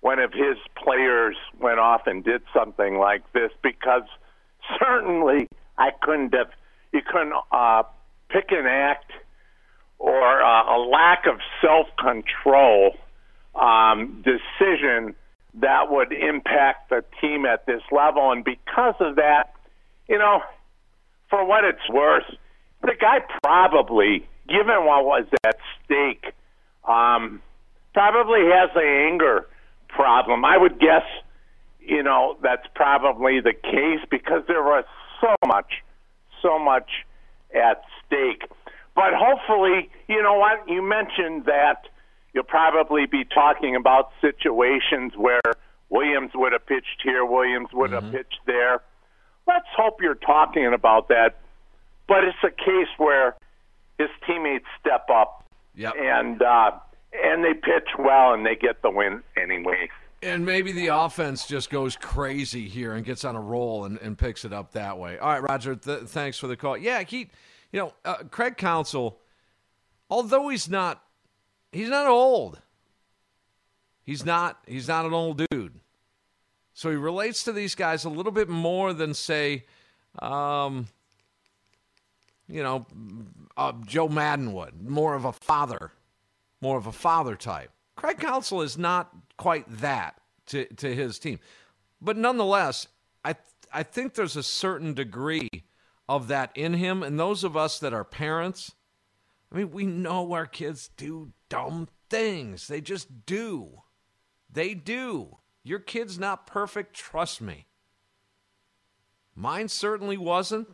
[0.01, 4.03] one of his players went off and did something like this because
[4.78, 6.51] certainly I couldn't have
[6.92, 7.84] you couldn't uh,
[8.28, 9.12] pick an act
[9.99, 12.94] or uh, a lack of self control
[13.61, 15.14] um, decision
[15.61, 18.30] that would impact the team at this level.
[18.30, 19.54] And because of that,
[20.09, 20.40] you know,
[21.30, 22.24] for what it's worth,
[22.82, 26.32] the guy probably, given what was at stake,
[26.86, 27.40] um,
[27.94, 29.46] probably has an anger
[29.88, 30.44] problem.
[30.44, 31.04] I would guess,
[31.80, 34.84] you know, that's probably the case because there was
[35.20, 35.82] so much,
[36.42, 36.90] so much
[37.54, 38.42] at stake.
[38.94, 40.68] But hopefully, you know what?
[40.68, 41.88] You mentioned that
[42.37, 45.41] you'll probably be talking about situations where
[45.89, 48.82] Williams would have pitched here, Williams would have pitched there.
[49.49, 51.39] Let's hope you're talking about that.
[52.07, 53.37] But it's a case where
[53.99, 55.45] his teammates step up
[55.99, 56.72] and uh,
[57.14, 59.89] and they pitch well and they get the win anyway.
[60.22, 64.18] And maybe the offense just goes crazy here and gets on a roll and, and
[64.18, 65.18] picks it up that way.
[65.18, 66.76] All right, Roger, th- thanks for the call.
[66.76, 67.30] Yeah, he,
[67.72, 69.18] you know, uh, Craig Counsell,
[70.11, 71.03] although he's not,
[71.72, 72.60] he's not old.
[74.04, 75.80] He's not, he's not an old dude.
[76.74, 79.64] So he relates to these guys a little bit more than, say,
[80.20, 80.88] um,
[82.48, 82.86] you know,
[83.56, 84.80] uh, Joe Madden would.
[84.80, 85.92] More of a father,
[86.60, 87.70] more of a father type.
[87.96, 91.40] Craig Counsell is not quite that to, to his team.
[92.00, 92.88] But nonetheless,
[93.24, 95.48] I, th- I think there's a certain degree
[96.08, 97.02] of that in him.
[97.02, 98.74] And those of us that are parents,
[99.57, 102.68] I mean, we know our kids do dumb things.
[102.68, 103.84] They just do.
[104.52, 105.38] They do.
[105.64, 107.64] Your kid's not perfect, trust me.
[109.34, 110.68] Mine certainly wasn't.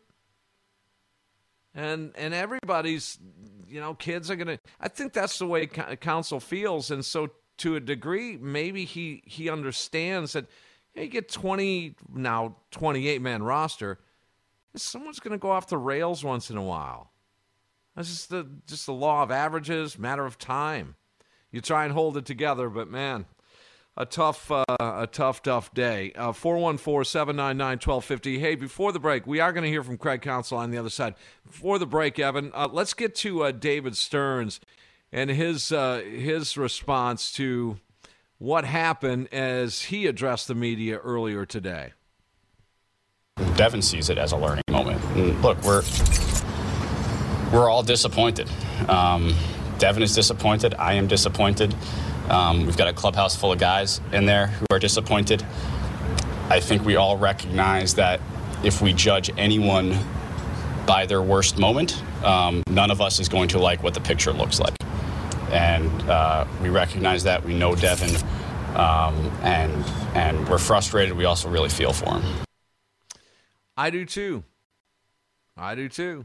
[1.76, 3.20] And and everybody's,
[3.68, 4.58] you know, kids are gonna.
[4.80, 7.28] I think that's the way Counsell feels, and so
[7.58, 10.46] to a degree, maybe he he understands that
[10.96, 14.00] you get twenty now twenty eight man roster.
[14.74, 17.11] Someone's gonna go off the rails once in a while.
[17.94, 20.96] That's just the just the law of averages, matter of time.
[21.50, 23.26] You try and hold it together, but man,
[23.96, 26.12] a tough, uh, a tough, tough day.
[26.16, 28.38] Uh, four one four seven nine nine twelve fifty.
[28.38, 30.88] Hey, before the break, we are going to hear from Craig Counsell on the other
[30.88, 31.14] side.
[31.46, 34.60] Before the break, Evan, uh, let's get to uh, David Stearns
[35.12, 37.78] and his uh, his response to
[38.38, 41.92] what happened as he addressed the media earlier today.
[43.56, 45.02] Devin sees it as a learning moment.
[45.16, 45.82] And look, we're
[47.52, 48.48] we're all disappointed.
[48.88, 49.34] Um,
[49.78, 50.74] Devin is disappointed.
[50.74, 51.74] I am disappointed.
[52.28, 55.44] Um, we've got a clubhouse full of guys in there who are disappointed.
[56.48, 58.20] I think we all recognize that
[58.64, 59.98] if we judge anyone
[60.86, 64.32] by their worst moment, um, none of us is going to like what the picture
[64.32, 64.74] looks like.
[65.50, 67.44] And uh, we recognize that.
[67.44, 68.14] We know Devin,
[68.76, 69.84] um, and
[70.14, 71.14] and we're frustrated.
[71.14, 72.22] We also really feel for him.
[73.76, 74.44] I do too.
[75.56, 76.24] I do too.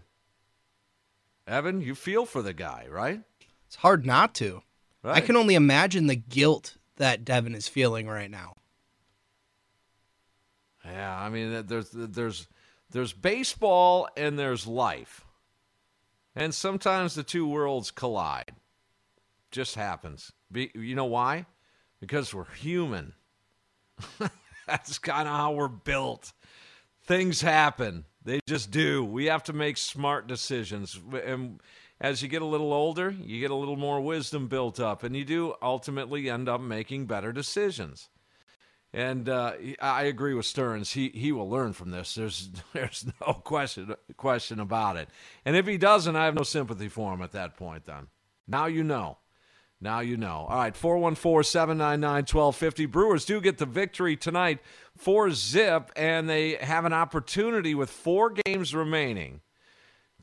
[1.47, 3.21] Evan, you feel for the guy, right?
[3.65, 4.61] It's hard not to.
[5.03, 5.17] Right.
[5.17, 8.55] I can only imagine the guilt that Devin is feeling right now.
[10.83, 12.47] Yeah, I mean, there's there's
[12.89, 15.25] there's baseball and there's life,
[16.35, 18.53] and sometimes the two worlds collide.
[19.51, 20.31] Just happens.
[20.51, 21.45] Be, you know why?
[21.99, 23.13] Because we're human.
[24.67, 26.33] That's kind of how we're built.
[27.03, 28.05] Things happen.
[28.27, 29.05] They just do.
[29.05, 31.61] We have to make smart decisions, and
[32.01, 35.15] as you get a little older, you get a little more wisdom built up, and
[35.15, 38.09] you do ultimately end up making better decisions.
[38.93, 40.91] And uh, I agree with Stearns.
[40.91, 42.15] He he will learn from this.
[42.15, 45.07] There's there's no question question about it.
[45.45, 47.85] And if he doesn't, I have no sympathy for him at that point.
[47.85, 48.07] Then
[48.45, 49.19] now you know.
[49.79, 50.47] Now you know.
[50.49, 52.85] All right, 414 799 1250.
[52.87, 54.59] Brewers do get the victory tonight
[54.95, 59.41] for zip, and they have an opportunity with four games remaining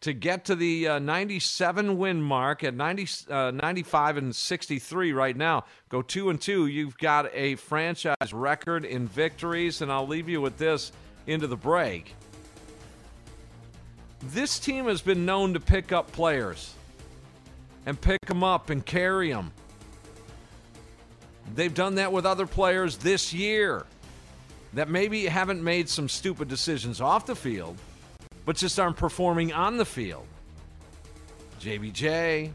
[0.01, 5.37] to get to the uh, 97 win mark at 90, uh, 95 and 63 right
[5.37, 5.65] now.
[5.89, 6.67] Go two and two.
[6.67, 10.91] You've got a franchise record in victories, and I'll leave you with this
[11.27, 12.15] into the break.
[14.21, 16.75] This team has been known to pick up players
[17.87, 19.53] and pick them up and carry them.
[21.55, 23.85] They've done that with other players this year
[24.73, 27.77] that maybe haven't made some stupid decisions off the field,
[28.45, 30.27] but just aren't performing on the field.
[31.61, 32.51] JBJ,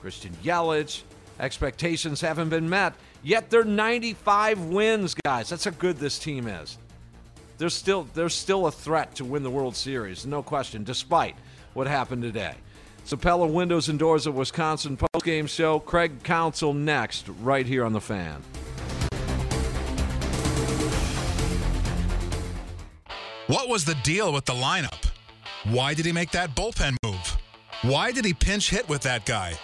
[0.00, 1.02] Christian Yelich,
[1.40, 5.48] expectations haven't been met, yet they're 95 wins, guys.
[5.48, 6.78] That's how good this team is.
[7.58, 11.34] They're still, they're still a threat to win the World Series, no question, despite
[11.74, 12.54] what happened today.
[13.08, 15.80] Sapella Windows and Doors of Wisconsin post-game show.
[15.80, 18.42] Craig Counsell next, right here on the Fan.
[23.46, 25.06] What was the deal with the lineup?
[25.64, 27.38] Why did he make that bullpen move?
[27.80, 29.54] Why did he pinch hit with that guy?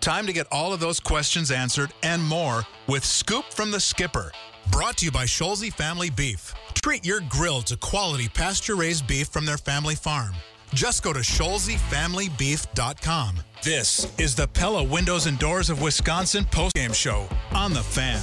[0.00, 4.32] Time to get all of those questions answered and more with Scoop from the Skipper.
[4.70, 6.54] Brought to you by Scholze Family Beef.
[6.72, 10.32] Treat your grill to quality pasture raised beef from their family farm.
[10.74, 13.36] Just go to ScholzeFamilyBeef.com.
[13.62, 18.22] This is the Pella Windows and Doors of Wisconsin postgame show on the Fan.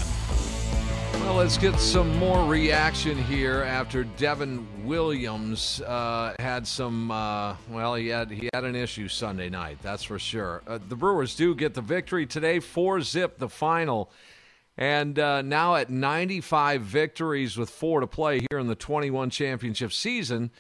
[1.22, 7.10] Well, let's get some more reaction here after Devin Williams uh, had some.
[7.10, 10.62] Uh, well, he had he had an issue Sunday night, that's for sure.
[10.68, 14.12] Uh, the Brewers do get the victory today, four zip the final,
[14.78, 19.94] and uh, now at 95 victories with four to play here in the 21 championship
[19.94, 20.52] season.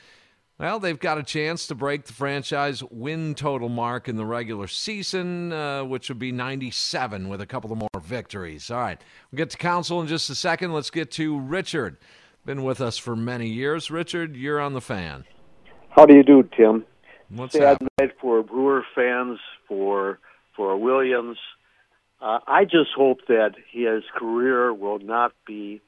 [0.58, 4.68] Well, they've got a chance to break the franchise win total mark in the regular
[4.68, 8.72] season, uh, which would be 97 with a couple of more victories.
[8.72, 9.01] All right,
[9.32, 10.72] we'll get to Counsell in just a second.
[10.72, 11.97] Let's get to Richard.
[12.45, 13.91] Been with us for many years.
[13.91, 15.26] Richard, you're on the fan.
[15.89, 16.86] How do you do, Tim?
[17.30, 17.89] What's Sad happening?
[17.99, 20.20] night for Brewer fans, for
[20.56, 21.38] for Williams.
[22.22, 25.82] Uh, I just hope that his career will not be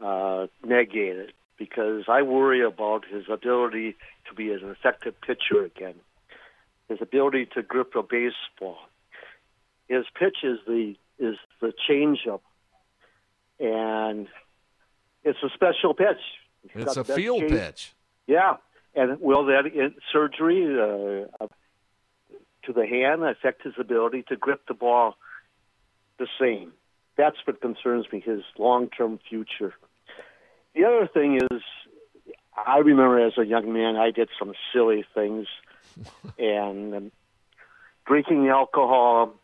[0.00, 3.94] uh, negated because I worry about his ability
[4.26, 5.94] to be an effective pitcher again,
[6.88, 8.78] his ability to grip a baseball.
[9.86, 12.40] His pitch is the is the changeup,
[13.60, 14.26] and
[15.22, 16.22] it's a special pitch.
[16.72, 17.92] He's It's a field change- pitch.
[18.26, 18.56] Yeah,
[18.94, 21.46] and will that in surgery uh,
[22.64, 25.16] to the hand affect his ability to grip the ball
[26.18, 26.72] the same?
[27.16, 28.20] That's what concerns me.
[28.20, 29.74] His long-term future.
[30.74, 31.62] The other thing is,
[32.56, 35.46] I remember as a young man, I did some silly things,
[36.38, 37.12] and um,
[38.06, 39.34] drinking alcohol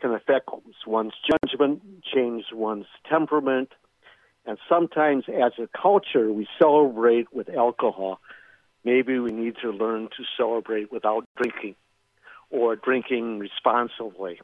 [0.00, 0.48] can affect
[0.86, 3.70] one's judgment, change one's temperament,
[4.46, 8.20] and sometimes as a culture, we celebrate with alcohol.
[8.84, 11.76] Maybe we need to learn to celebrate without drinking
[12.50, 14.40] or drinking responsibly.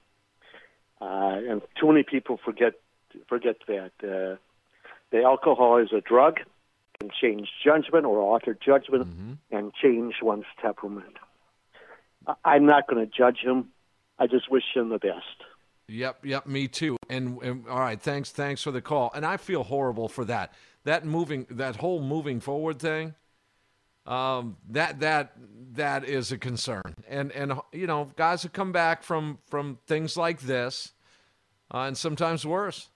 [1.00, 2.74] Uh, and too many people forget
[3.28, 3.92] forget that.
[4.02, 4.36] Uh,
[5.10, 6.40] the alcohol is a drug,
[7.00, 9.32] can change judgment or alter judgment mm-hmm.
[9.50, 11.16] and change one's temperament.
[12.44, 13.68] I'm not going to judge him.
[14.18, 15.24] I just wish him the best.
[15.88, 16.96] Yep, yep, me too.
[17.08, 19.10] And, and all right, thanks, thanks for the call.
[19.14, 20.54] And I feel horrible for that.
[20.84, 23.14] That moving, that whole moving forward thing.
[24.06, 25.32] Um, that that
[25.72, 26.94] that is a concern.
[27.06, 30.92] And and you know, guys have come back from from things like this,
[31.72, 32.88] uh, and sometimes worse.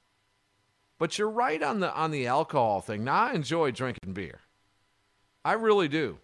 [1.04, 3.04] But you're right on the on the alcohol thing.
[3.04, 4.40] Now I enjoy drinking beer.
[5.44, 6.16] I really do.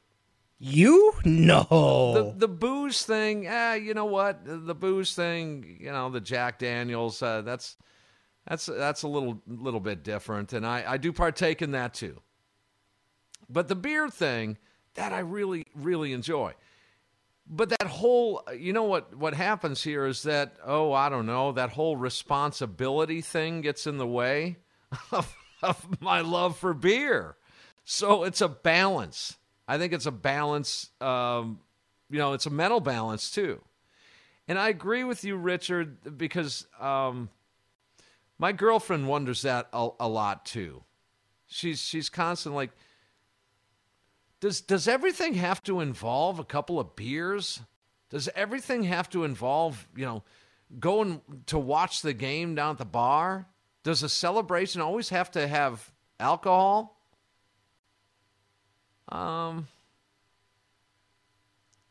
[0.58, 2.12] You no.
[2.14, 4.42] The the booze thing, eh, you know what?
[4.46, 7.76] The, the booze thing, you know, the Jack Daniels, uh, that's
[8.48, 12.22] that's that's a little little bit different, and I I do partake in that too.
[13.50, 14.56] But the beer thing,
[14.94, 16.54] that I really really enjoy.
[17.46, 21.52] But that whole, you know what what happens here is that oh I don't know
[21.52, 24.56] that whole responsibility thing gets in the way
[25.12, 27.36] of, of my love for beer.
[27.84, 29.36] So it's a balance.
[29.66, 30.90] I think it's a balance.
[31.00, 31.60] Um,
[32.10, 33.60] you know, it's a mental balance too.
[34.48, 37.28] And I agree with you, Richard, because um,
[38.38, 40.82] my girlfriend wonders that a, a lot too.
[41.46, 42.70] She's she's constantly like,
[44.40, 47.60] does does everything have to involve a couple of beers?
[48.08, 50.24] Does everything have to involve you know
[50.78, 53.46] going to watch the game down at the bar?
[53.82, 56.96] Does a celebration always have to have alcohol?
[59.08, 59.66] Um.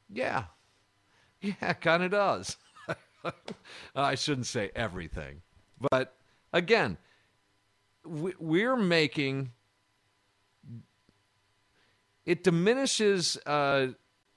[0.10, 0.44] Yeah.
[1.42, 2.58] Yeah, kind of does.
[3.96, 5.42] I shouldn't say everything.
[5.90, 6.14] But
[6.52, 6.98] again,
[8.06, 9.52] we- we're making
[12.26, 13.88] it diminishes uh,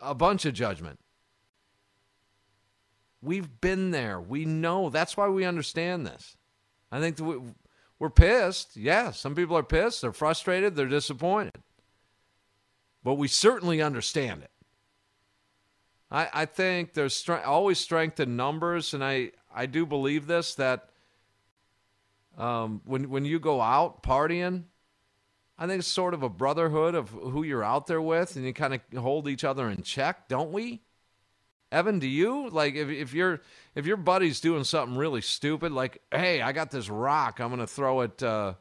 [0.00, 1.00] a bunch of judgment.
[3.20, 4.20] We've been there.
[4.20, 4.90] We know.
[4.90, 6.36] That's why we understand this.
[6.92, 7.18] I think
[7.98, 8.76] we're pissed.
[8.76, 10.02] Yeah, some people are pissed.
[10.02, 10.76] They're frustrated.
[10.76, 11.62] They're disappointed.
[13.02, 14.50] But we certainly understand it.
[16.10, 20.90] I, I think there's always strength in numbers, and I, I do believe this that
[22.36, 24.64] um, when when you go out partying,
[25.58, 28.52] I think it's sort of a brotherhood of who you're out there with, and you
[28.52, 30.82] kind of hold each other in check, don't we?
[31.72, 33.40] Evan, do you like if if your
[33.74, 37.66] if your buddy's doing something really stupid, like hey, I got this rock, I'm gonna
[37.66, 38.52] throw it, uh,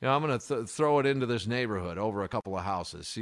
[0.00, 3.16] you know, I'm gonna th- throw it into this neighborhood over a couple of houses.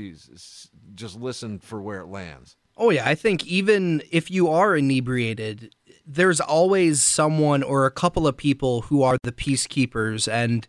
[0.95, 2.57] Just listen for where it lands.
[2.79, 5.75] Oh yeah, I think even if you are inebriated,
[6.07, 10.67] there's always someone or a couple of people who are the peacekeepers and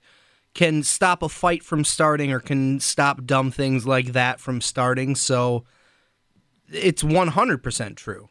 [0.54, 5.16] can stop a fight from starting or can stop dumb things like that from starting.
[5.16, 5.66] So
[6.70, 8.30] it's 100% true.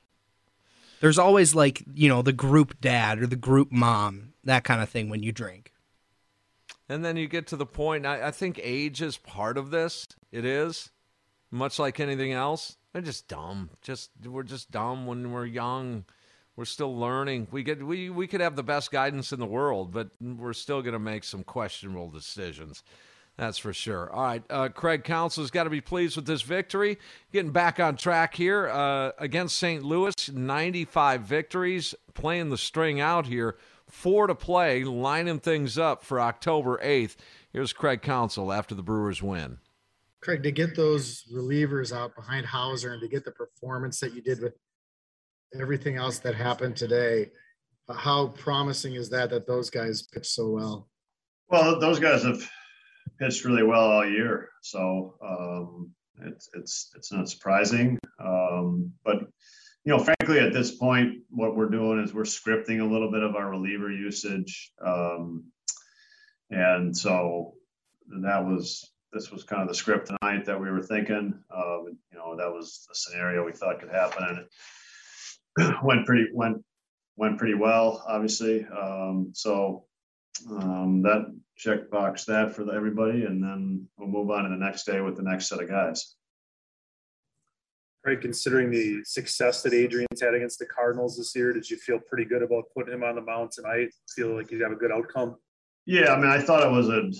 [1.01, 4.88] There's always like, you know, the group dad or the group mom, that kind of
[4.88, 5.72] thing when you drink.
[6.88, 8.07] And then you get to the point.
[8.07, 10.07] I, I think age is part of this.
[10.30, 10.90] It is,
[11.51, 12.76] much like anything else.
[12.92, 13.70] They're just dumb.
[13.82, 16.05] Just we're just dumb when we're young.
[16.55, 17.49] We're still learning.
[17.51, 20.80] We get we we could have the best guidance in the world, but we're still
[20.80, 22.82] going to make some questionable decisions.
[23.37, 24.11] That's for sure.
[24.11, 26.99] All right, uh, Craig Counsell's got to be pleased with this victory.
[27.32, 29.82] Getting back on track here uh, against St.
[29.82, 33.57] Louis, 95 victories, playing the string out here.
[33.89, 37.16] Four to play, lining things up for October 8th.
[37.53, 39.59] Here's Craig Council after the Brewers win.
[40.22, 44.22] Craig, to get those relievers out behind Houser and to get the performance that you
[44.22, 44.55] did with
[45.61, 47.30] everything else that happened today,
[47.95, 50.89] how promising is that that those guys pitched so well?
[51.49, 52.43] Well, those guys have
[53.18, 55.90] pitched really well all year, so um,
[56.22, 57.98] it's it's it's not surprising.
[58.18, 59.20] Um, but
[59.84, 63.22] you know, frankly, at this point, what we're doing is we're scripting a little bit
[63.22, 65.44] of our reliever usage, um,
[66.50, 67.54] and so
[68.22, 71.38] that was this was kind of the script tonight that we were thinking.
[71.54, 76.26] Um, you know, that was a scenario we thought could happen, and it went pretty
[76.32, 76.62] went
[77.16, 78.66] went pretty well, obviously.
[78.66, 79.84] Um, so
[80.50, 84.84] um, that check box that for everybody, and then we'll move on to the next
[84.84, 86.14] day with the next set of guys.
[88.04, 91.98] Right, considering the success that Adrian's had against the Cardinals this year, did you feel
[91.98, 93.88] pretty good about putting him on the mound tonight?
[94.14, 95.36] Feel like you got a good outcome?
[95.86, 97.11] Yeah, I mean, I thought it was a,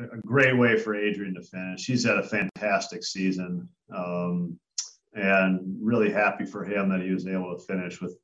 [0.00, 1.86] a great way for Adrian to finish.
[1.86, 4.58] He's had a fantastic season, um,
[5.14, 8.16] and really happy for him that he was able to finish with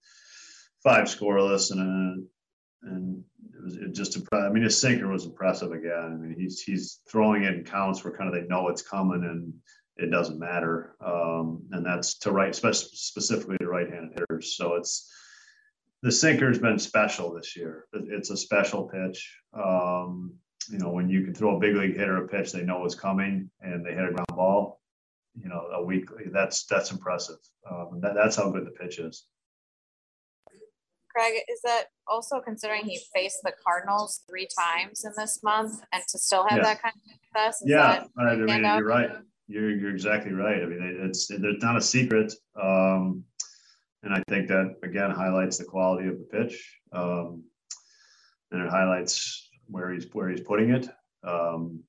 [0.84, 5.72] five scoreless and a, and it was it just I mean his sinker was impressive
[5.72, 6.12] again.
[6.12, 9.24] I mean he's he's throwing it in counts where kind of they know it's coming
[9.24, 9.52] and
[9.96, 10.96] it doesn't matter.
[11.04, 14.56] Um, and that's to right, specifically to right-handed hitters.
[14.56, 15.10] So it's
[16.02, 17.86] the sinker's been special this year.
[17.92, 19.38] It's a special pitch.
[19.52, 20.34] Um,
[20.70, 22.94] you know, when you can throw a big league hitter a pitch, they know it's
[22.94, 24.80] coming and they hit a ground ball.
[25.36, 27.38] You know, a week that's that's impressive.
[27.68, 29.26] Um, that, that's how good the pitch is.
[31.14, 36.02] Craig, is that also considering he faced the Cardinals three times in this month and
[36.08, 36.64] to still have Yeah.
[36.64, 37.62] that kind of success?
[37.64, 39.10] Yeah, that I mean, you're right.
[39.46, 40.62] You're you're exactly right.
[40.62, 43.24] I mean, it's there's not a secret, um,
[44.02, 47.44] and I think that again highlights the quality of the pitch, um,
[48.50, 50.88] and it highlights where he's where he's putting it.
[51.22, 51.84] Um,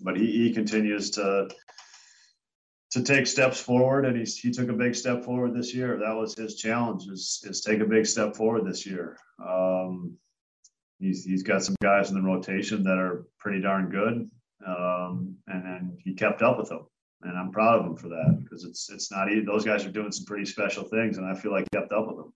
[0.00, 1.48] but he, he continues to
[2.90, 5.98] to take steps forward, and he's he took a big step forward this year.
[5.98, 9.16] That was his challenge: is is take a big step forward this year.
[9.44, 10.16] Um,
[10.98, 14.30] he's he's got some guys in the rotation that are pretty darn good,
[14.66, 16.86] um, and he kept up with them,
[17.22, 19.44] and I'm proud of him for that because it's it's not easy.
[19.44, 22.16] Those guys are doing some pretty special things, and I feel like kept up with
[22.16, 22.32] them.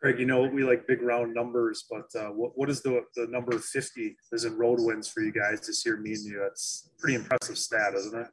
[0.00, 3.26] Craig, you know we like big round numbers, but uh, what what is the the
[3.28, 5.98] number fifty as in road wins for you guys this year?
[5.98, 8.26] Me and you, that's pretty impressive stat, isn't it?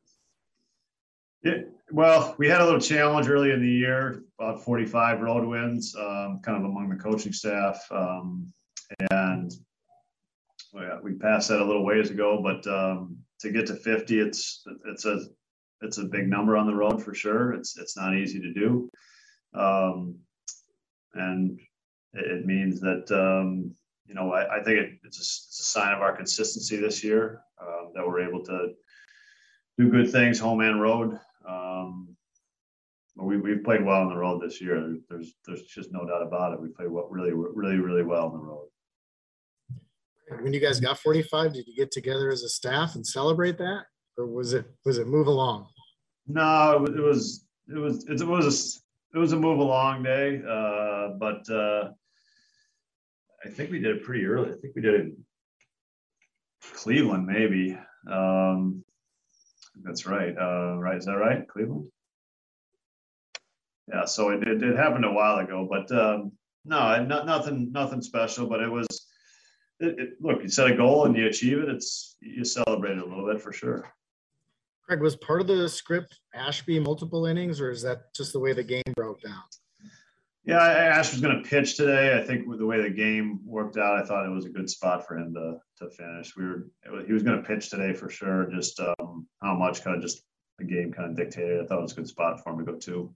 [1.44, 1.62] Yeah,
[1.92, 6.40] well, we had a little challenge early in the year, about 45 road wins, um,
[6.44, 8.52] kind of among the coaching staff, um,
[9.10, 9.52] and
[11.04, 12.42] we passed that a little ways ago.
[12.44, 15.26] But um, to get to 50, it's it's a
[15.82, 17.54] it's a big number on the road for sure.
[17.54, 18.90] It's it's not easy to do,
[19.54, 20.16] um,
[21.16, 21.60] and
[22.14, 23.74] it, it means that um,
[24.06, 27.04] you know I, I think it, it's a, it's a sign of our consistency this
[27.04, 28.74] year uh, that we're able to
[29.78, 31.18] do good things home and road.
[31.48, 32.16] Um,
[33.16, 34.98] we, we've played well on the road this year.
[35.10, 36.62] There's there's just no doubt about it.
[36.62, 38.68] We played well, really really really well on the road.
[40.42, 43.84] When you guys got 45, did you get together as a staff and celebrate that,
[44.18, 45.68] or was it was it move along?
[46.28, 48.82] No, it was it was it was it was
[49.14, 51.90] a, it was a move along day, uh, but uh,
[53.46, 54.52] I think we did it pretty early.
[54.52, 55.18] I think we did it in
[56.74, 57.78] Cleveland, maybe.
[58.10, 58.84] Um,
[59.84, 60.36] that's right.
[60.38, 61.48] Uh, right, is that right?
[61.48, 61.88] Cleveland.
[63.88, 64.06] Yeah.
[64.06, 66.32] So it, it, it happened a while ago, but um,
[66.66, 68.48] no, not, nothing nothing special.
[68.48, 68.88] But it was.
[69.80, 71.70] It, it, look, you set a goal and you achieve it.
[71.70, 73.92] It's you celebrate it a little bit for sure.
[74.86, 78.54] Craig, was part of the script Ashby multiple innings, or is that just the way
[78.54, 79.42] the game broke down?
[80.44, 82.18] Yeah, Ash was going to pitch today.
[82.18, 84.70] I think with the way the game worked out, I thought it was a good
[84.70, 86.36] spot for him to to finish.
[86.36, 88.50] We were it was, he was going to pitch today for sure.
[88.52, 89.11] Just um,
[89.42, 90.24] how much kind of just
[90.58, 91.62] the game kind of dictated.
[91.62, 93.14] I thought it was a good spot for him to go to.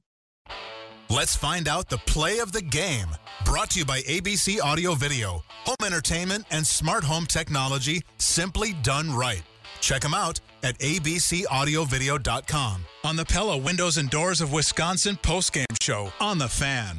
[1.09, 3.07] Let's find out the play of the game.
[3.45, 9.13] Brought to you by ABC Audio Video, home entertainment and smart home technology simply done
[9.13, 9.43] right.
[9.82, 16.11] Check them out at abcaudiovideo.com on the Pella Windows and Doors of Wisconsin postgame show
[16.19, 16.97] on the fan.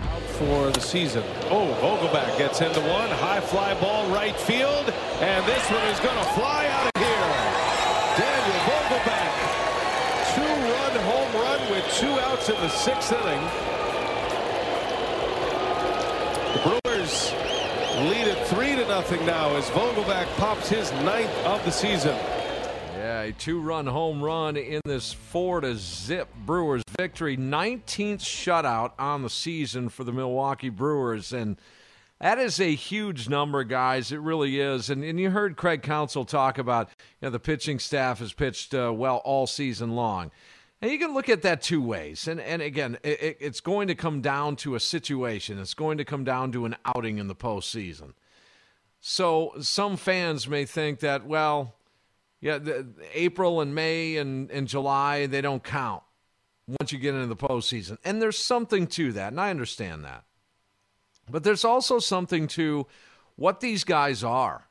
[0.00, 1.22] Out for the season.
[1.50, 3.08] Oh, Vogelbach gets into one.
[3.10, 4.90] High fly ball right field.
[5.20, 7.28] And this one is going to fly out of here.
[8.16, 9.34] Daniel Vogelbach.
[10.34, 13.40] Two-run home run with two outs in the sixth inning.
[16.54, 17.32] The Brewers
[18.08, 22.16] lead it three to nothing now as Vogelbach pops his ninth of the season.
[22.96, 27.36] Yeah, a two-run home run in this four to zip Brewers victory.
[27.36, 31.56] 19th shutout on the season for the Milwaukee Brewers, and
[32.20, 34.12] that is a huge number, guys.
[34.12, 34.90] It really is.
[34.90, 38.74] And, and you heard Craig Counsell talk about you know, the pitching staff has pitched
[38.74, 40.30] uh, well all season long.
[40.82, 42.26] And you can look at that two ways.
[42.26, 45.58] And, and again, it, it's going to come down to a situation.
[45.58, 48.14] It's going to come down to an outing in the postseason.
[49.00, 51.74] So some fans may think that, well,
[52.40, 56.02] yeah, the, April and May and, and July, they don't count
[56.66, 57.98] once you get into the postseason.
[58.04, 60.24] And there's something to that, and I understand that.
[61.30, 62.86] But there's also something to
[63.36, 64.66] what these guys are.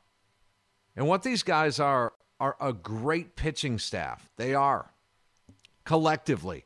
[0.96, 4.28] And what these guys are are a great pitching staff.
[4.36, 4.90] They are
[5.84, 6.64] collectively.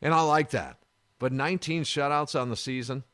[0.00, 0.78] And I like that.
[1.18, 3.04] But 19 shutouts on the season.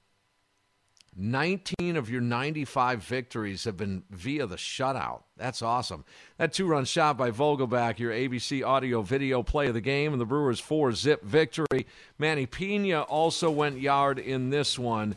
[1.20, 5.22] 19 of your 95 victories have been via the shutout.
[5.36, 6.04] That's awesome.
[6.38, 10.20] That two run shot by Vogelbach, your ABC audio video play of the game, and
[10.20, 11.86] the Brewers' four zip victory.
[12.18, 15.16] Manny Pena also went yard in this one.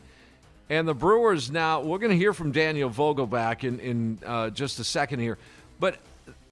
[0.68, 4.80] And the Brewers now, we're going to hear from Daniel Vogelbach in, in uh, just
[4.80, 5.38] a second here.
[5.78, 5.98] But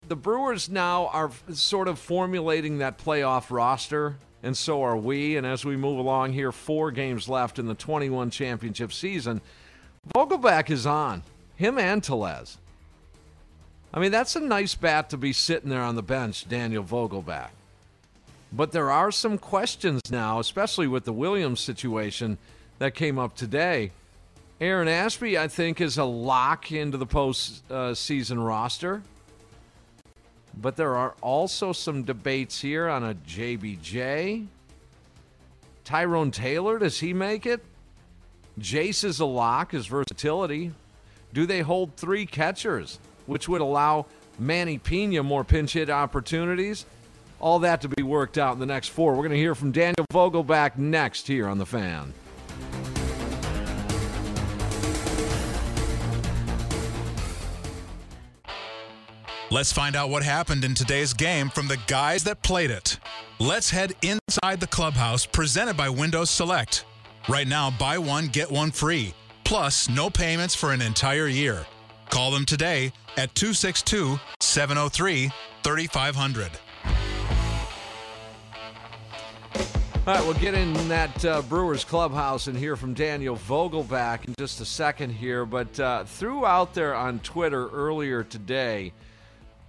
[0.07, 5.37] the Brewers now are sort of formulating that playoff roster, and so are we.
[5.37, 9.41] And as we move along here, four games left in the 21 championship season,
[10.13, 11.23] Vogelbach is on,
[11.57, 12.59] him and Tellez.
[13.93, 17.51] I mean, that's a nice bat to be sitting there on the bench, Daniel Vogelbach.
[18.53, 22.39] But there are some questions now, especially with the Williams situation
[22.79, 23.93] that came up today.
[24.61, 29.03] Aaron Ashby, I think, is a lock into the postseason uh, roster.
[30.55, 34.47] But there are also some debates here on a JBJ.
[35.85, 37.65] Tyrone Taylor, does he make it?
[38.59, 40.73] Jace is a lock, his versatility.
[41.33, 44.07] Do they hold three catchers, which would allow
[44.39, 46.85] Manny Pena more pinch hit opportunities?
[47.41, 49.13] All that to be worked out in the next four.
[49.13, 52.13] We're going to hear from Daniel Vogelbach next here on The Fan.
[59.53, 63.01] Let's find out what happened in today's game from the guys that played it.
[63.41, 66.85] Let's head inside the clubhouse presented by Windows Select.
[67.29, 69.13] Right now, buy one, get one free.
[69.43, 71.67] Plus, no payments for an entire year.
[72.11, 75.33] Call them today at 262 703
[75.65, 76.51] 3500.
[80.07, 84.35] All right, we'll get in that uh, Brewers clubhouse and hear from Daniel Vogelbach in
[84.39, 85.45] just a second here.
[85.45, 88.93] But uh, threw out there on Twitter earlier today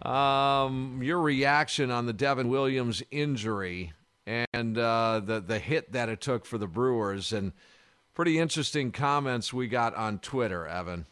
[0.06, 3.94] um, your reaction on the Devin Williams injury
[4.26, 7.52] and uh, the the hit that it took for the Brewers, and
[8.14, 11.06] pretty interesting comments we got on Twitter, Evan.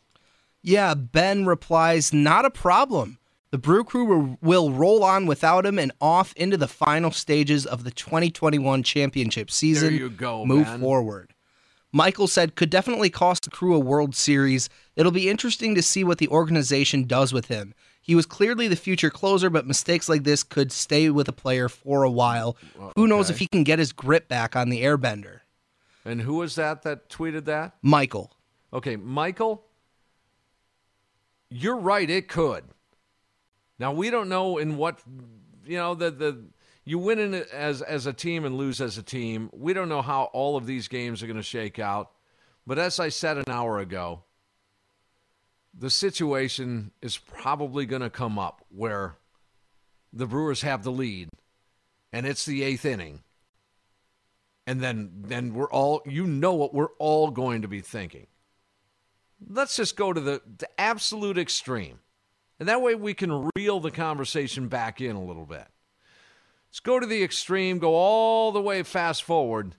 [0.62, 3.18] Yeah, Ben replies, "Not a problem.
[3.52, 7.84] The Brew Crew will roll on without him and off into the final stages of
[7.84, 9.90] the 2021 championship season.
[9.90, 10.46] There you go.
[10.46, 10.80] Move man.
[10.82, 11.34] forward."
[11.92, 14.70] Michael said, could definitely cost the crew a World Series.
[14.96, 17.74] It'll be interesting to see what the organization does with him.
[18.10, 21.70] He was clearly the future closer, but mistakes like this could stay with a player
[21.70, 22.58] for a while.
[22.96, 25.42] Who knows if he can get his grip back on the airbender?
[26.04, 27.76] And who was that that tweeted that?
[27.84, 28.36] Michael.
[28.74, 29.64] Okay, Michael,
[31.52, 32.10] you're right.
[32.10, 32.64] It could.
[33.78, 35.04] Now we don't know in what
[35.64, 36.46] you know the the
[36.86, 39.52] you win in it as as a team and lose as a team.
[39.54, 42.10] We don't know how all of these games are going to shake out.
[42.66, 44.24] But as I said an hour ago,
[45.78, 49.16] the situation is probably going to come up where
[50.12, 51.30] the Brewers have the lead
[52.12, 53.24] and it's the 8th inning.
[54.66, 58.28] And then then we're all you know what we're all going to be thinking.
[59.48, 62.00] Let's just go to the, the absolute extreme.
[62.60, 65.66] And that way we can reel the conversation back in a little bit.
[66.70, 69.76] Let's go to the extreme, go all the way fast forward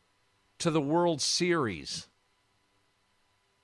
[0.58, 2.08] to the World Series.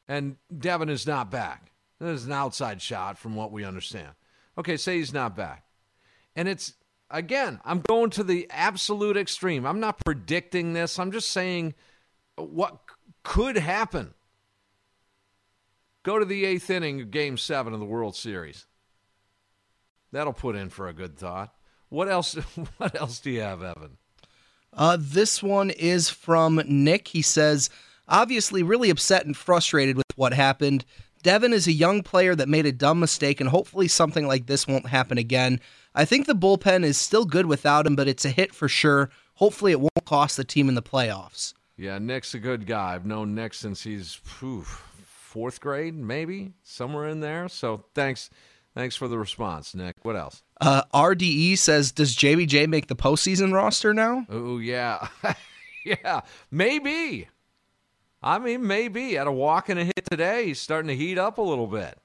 [0.07, 1.73] And Devin is not back.
[1.99, 4.11] There's an outside shot from what we understand.
[4.59, 5.65] Okay, say he's not back.
[6.35, 6.75] And it's,
[7.11, 9.67] again, I'm going to the absolute extreme.
[9.67, 10.99] I'm not predicting this.
[10.99, 11.75] I'm just saying
[12.37, 12.79] what
[13.23, 14.15] could happen.
[16.03, 18.67] Go to the eighth inning of game seven of the World Series.
[20.13, 21.53] That'll put in for a good thought.
[21.89, 22.37] What else?
[22.77, 23.99] What else do you have, Evan?
[24.73, 27.09] Uh, this one is from Nick.
[27.09, 27.71] He says,
[28.07, 30.85] obviously, really upset and frustrated with what happened.
[31.23, 34.67] Devin is a young player that made a dumb mistake, and hopefully something like this
[34.67, 35.61] won't happen again.
[35.95, 39.11] I think the bullpen is still good without him, but it's a hit for sure.
[39.35, 41.55] Hopefully, it won't cost the team in the playoffs.
[41.77, 42.95] Yeah, Nick's a good guy.
[42.95, 47.49] I've known Nick since he's phew, fourth grade, maybe somewhere in there.
[47.49, 48.31] So thanks,
[48.75, 49.97] thanks for the response, Nick.
[50.03, 50.43] What else?
[50.61, 54.25] Uh, RDE says, Does JBJ make the postseason roster now?
[54.31, 55.09] Oh yeah,
[55.85, 57.29] yeah, maybe.
[58.27, 61.39] I mean, maybe at a walk and a hit today, he's starting to heat up
[61.39, 61.97] a little bit.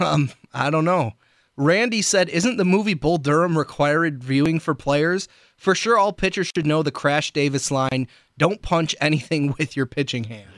[0.00, 1.12] Um, I don't know.
[1.56, 5.28] Randy said, Isn't the movie Bull Durham required viewing for players?
[5.56, 8.08] For sure, all pitchers should know the Crash Davis line
[8.38, 10.50] don't punch anything with your pitching hand.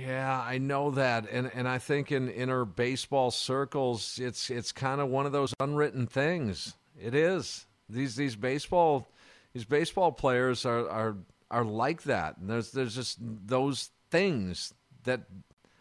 [0.00, 5.00] Yeah, I know that, and and I think in inner baseball circles, it's it's kind
[5.00, 6.74] of one of those unwritten things.
[7.00, 9.08] It is these these baseball
[9.52, 11.16] these baseball players are are
[11.54, 12.36] are like that.
[12.36, 14.74] And there's there's just those things
[15.04, 15.22] that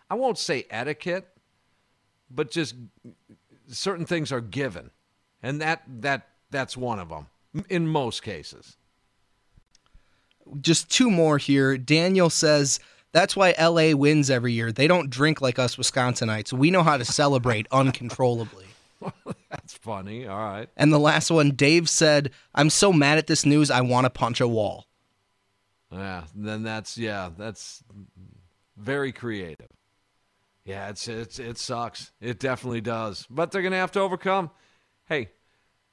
[0.09, 1.27] I won't say etiquette,
[2.29, 2.75] but just
[3.67, 4.91] certain things are given,
[5.41, 7.27] and that that that's one of them
[7.69, 8.77] in most cases.
[10.61, 11.77] Just two more here.
[11.77, 12.79] Daniel says,
[13.11, 14.71] That's why LA wins every year.
[14.71, 16.53] They don't drink like us Wisconsinites.
[16.53, 18.67] We know how to celebrate uncontrollably.
[19.49, 20.27] That's funny.
[20.27, 20.69] All right.
[20.77, 24.09] And the last one, Dave said, I'm so mad at this news, I want to
[24.09, 24.85] punch a wall.
[25.93, 27.83] Yeah, then that's yeah, that's
[28.75, 29.69] very creative.
[30.65, 32.11] Yeah, it's it's it sucks.
[32.19, 33.27] It definitely does.
[33.29, 34.49] But they're gonna have to overcome.
[35.07, 35.29] Hey,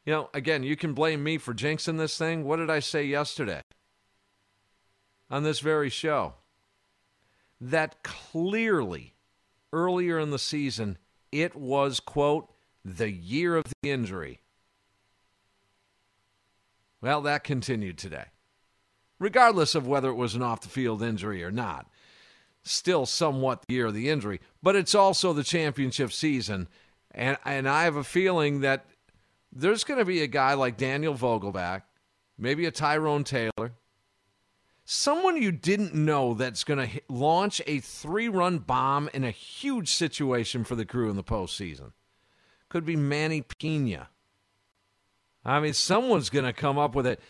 [0.06, 2.44] you know, again, you can blame me for jinxing this thing.
[2.44, 3.62] What did I say yesterday
[5.28, 6.34] on this very show?
[7.60, 9.14] That clearly
[9.72, 10.96] earlier in the season
[11.30, 12.50] it was quote
[12.84, 14.40] the year of the injury.
[17.02, 18.26] Well, that continued today.
[19.20, 21.86] Regardless of whether it was an off the field injury or not.
[22.64, 26.66] Still somewhat the year of the injury, but it's also the championship season.
[27.12, 28.86] And, and I have a feeling that
[29.52, 31.82] there's going to be a guy like Daniel Vogelbach,
[32.36, 33.72] maybe a Tyrone Taylor,
[34.84, 39.88] someone you didn't know that's going to launch a three run bomb in a huge
[39.88, 41.92] situation for the crew in the postseason.
[42.68, 44.08] Could be Manny Pena.
[45.44, 47.20] I mean, someone's going to come up with it.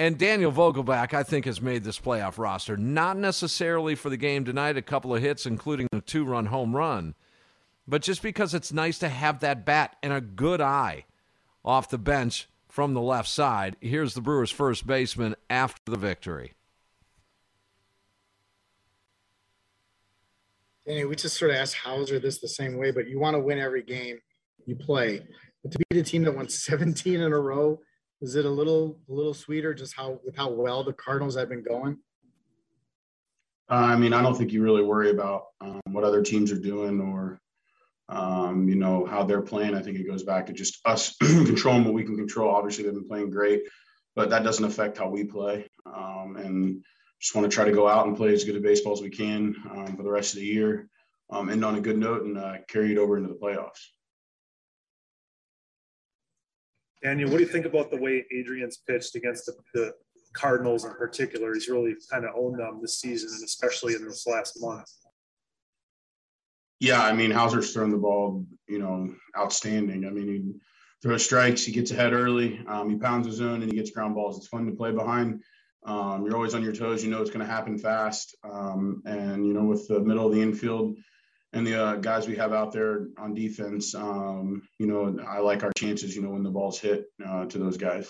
[0.00, 2.74] And Daniel Vogelbach, I think, has made this playoff roster.
[2.74, 6.74] Not necessarily for the game tonight, a couple of hits, including the two run home
[6.74, 7.14] run,
[7.86, 11.04] but just because it's nice to have that bat and a good eye
[11.62, 13.76] off the bench from the left side.
[13.82, 16.54] Here's the Brewers' first baseman after the victory.
[20.86, 23.58] We just sort of asked Houser this the same way, but you want to win
[23.58, 24.18] every game
[24.64, 25.20] you play.
[25.62, 27.80] But to beat a team that won 17 in a row,
[28.20, 31.48] is it a little a little sweeter just how with how well the Cardinals have
[31.48, 31.98] been going?
[33.70, 36.58] Uh, I mean, I don't think you really worry about um, what other teams are
[36.58, 37.40] doing or
[38.08, 39.74] um, you know how they're playing.
[39.74, 42.54] I think it goes back to just us controlling what we can control.
[42.54, 43.62] Obviously, they've been playing great,
[44.16, 45.66] but that doesn't affect how we play.
[45.86, 46.84] Um, and
[47.20, 49.10] just want to try to go out and play as good a baseball as we
[49.10, 50.88] can um, for the rest of the year,
[51.30, 53.86] um, end on a good note, and uh, carry it over into the playoffs.
[57.02, 59.92] Daniel, what do you think about the way Adrian's pitched against the, the
[60.34, 61.54] Cardinals in particular?
[61.54, 64.90] He's really kind of owned them this season, and especially in this last month.
[66.78, 70.06] Yeah, I mean, Houser's thrown the ball, you know, outstanding.
[70.06, 70.54] I mean, he
[71.02, 74.14] throws strikes, he gets ahead early, um, he pounds his zone, and he gets ground
[74.14, 74.38] balls.
[74.38, 75.42] It's fun to play behind.
[75.84, 77.02] Um, you're always on your toes.
[77.02, 78.36] You know it's going to happen fast.
[78.44, 80.96] Um, and you know, with the middle of the infield
[81.52, 85.64] and the uh, guys we have out there on defense, um, you know, I like
[85.64, 86.14] our chances.
[86.14, 88.08] You know, when the balls hit uh, to those guys.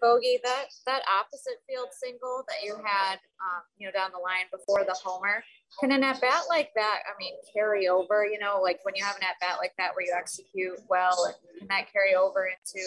[0.00, 4.46] Bogey, that that opposite field single that you had, um, you know, down the line
[4.52, 5.42] before the homer,
[5.80, 8.24] can an at bat like that, I mean, carry over?
[8.24, 11.34] You know, like when you have an at bat like that where you execute well,
[11.58, 12.86] can that carry over into,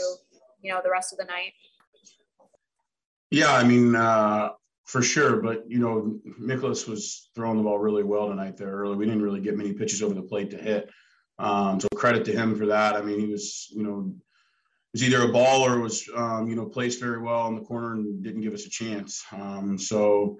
[0.61, 1.53] you know, the rest of the night?
[3.29, 4.51] Yeah, I mean, uh,
[4.91, 5.37] for sure.
[5.37, 8.97] But you know, Nicholas was throwing the ball really well tonight there early.
[8.97, 10.89] We didn't really get many pitches over the plate to hit.
[11.39, 12.95] Um, so credit to him for that.
[12.95, 14.13] I mean, he was, you know,
[14.91, 17.93] was either a ball or was, um, you know, placed very well in the corner
[17.93, 19.23] and didn't give us a chance.
[19.31, 20.37] Um, so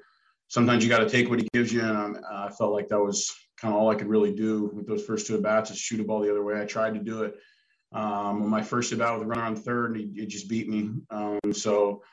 [0.49, 2.99] sometimes you got to take what he gives you, and um, I felt like that
[2.99, 5.77] was kind of all I could really do with those first two at bats is
[5.77, 6.61] shoot a ball the other way.
[6.61, 7.35] I tried to do it
[7.93, 10.49] um, on my first at bat with a runner on third, and he, it just
[10.49, 10.91] beat me.
[11.09, 12.03] Um, so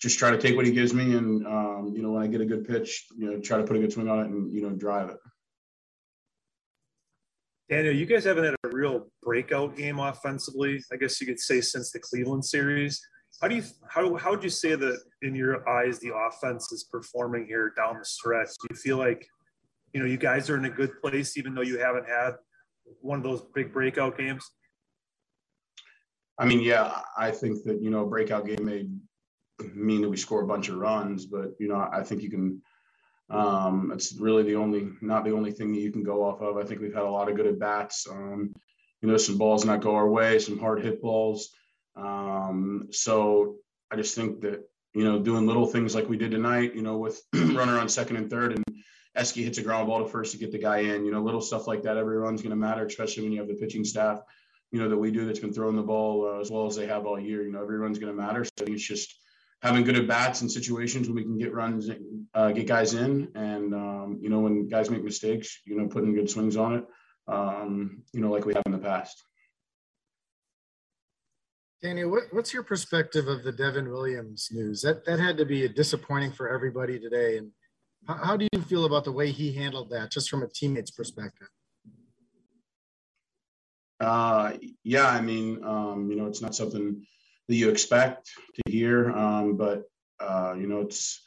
[0.00, 2.40] just try to take what he gives me, and um, you know when I get
[2.40, 4.62] a good pitch, you know try to put a good swing on it and you
[4.62, 5.18] know drive it.
[7.68, 11.60] Daniel, you guys haven't had a real breakout game offensively, I guess you could say,
[11.60, 13.00] since the Cleveland series.
[13.40, 16.84] How do you how how would you say that in your eyes the offense is
[16.84, 18.48] performing here down the stretch?
[18.48, 19.26] Do you feel like
[19.92, 22.32] you know you guys are in a good place even though you haven't had
[23.00, 24.44] one of those big breakout games?
[26.38, 28.88] I mean, yeah, I think that you know a breakout game may
[29.74, 32.62] mean that we score a bunch of runs, but you know, I think you can.
[33.28, 36.56] Um, it's really the only, not the only thing that you can go off of.
[36.56, 38.08] I think we've had a lot of good at bats.
[38.10, 38.52] Um,
[39.00, 41.50] you know, some balls not go our way, some hard hit balls.
[41.94, 43.54] Um, so
[43.88, 46.96] I just think that you know, doing little things like we did tonight, you know,
[46.96, 48.64] with runner on second and third, and
[49.16, 51.04] Eske hits a ground ball to first to get the guy in.
[51.04, 51.96] You know, little stuff like that.
[51.96, 54.20] Every run's going to matter, especially when you have the pitching staff.
[54.72, 56.86] You know that we do that's been throwing the ball uh, as well as they
[56.86, 57.42] have all year.
[57.42, 58.44] You know, every run's going to matter.
[58.44, 59.19] So it's just
[59.62, 61.90] having good at bats in situations where we can get runs,
[62.34, 66.14] uh, get guys in, and um, you know when guys make mistakes, you know putting
[66.14, 66.84] good swings on it,
[67.28, 69.22] um, you know like we have in the past.
[71.82, 74.82] Danny, what, what's your perspective of the Devin Williams news?
[74.82, 77.38] That that had to be disappointing for everybody today.
[77.38, 77.50] And
[78.06, 80.90] how, how do you feel about the way he handled that, just from a teammate's
[80.90, 81.48] perspective?
[83.98, 87.06] Uh, yeah, I mean, um, you know, it's not something
[87.50, 89.10] that you expect to hear.
[89.10, 89.82] Um, but
[90.20, 91.20] uh, you know, it's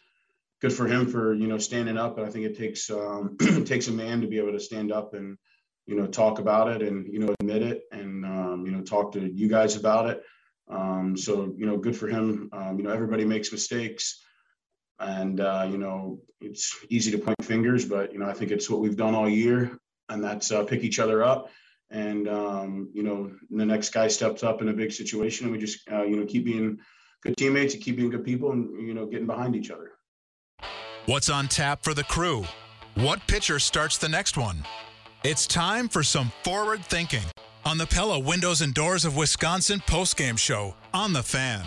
[0.62, 2.16] good for him for you know standing up.
[2.16, 4.92] But I think it takes um, it takes a man to be able to stand
[4.92, 5.38] up and
[5.86, 9.12] you know talk about it and you know admit it and um, you know talk
[9.14, 10.24] to you guys about it.
[10.70, 12.50] Um, so you know, good for him.
[12.54, 14.24] Um, you know, everybody makes mistakes,
[15.00, 18.70] and uh, you know it's easy to point fingers, but you know I think it's
[18.70, 21.50] what we've done all year, and that's uh, pick each other up
[21.94, 25.60] and um, you know the next guy steps up in a big situation and we
[25.60, 26.78] just uh, you know keep being
[27.22, 29.92] good teammates and keep being good people and you know getting behind each other.
[31.06, 32.46] What's on tap for the crew?
[32.96, 34.64] What pitcher starts the next one?
[35.24, 37.24] It's time for some forward thinking
[37.66, 41.64] on the Pella Windows and Doors of Wisconsin postgame show on the fan.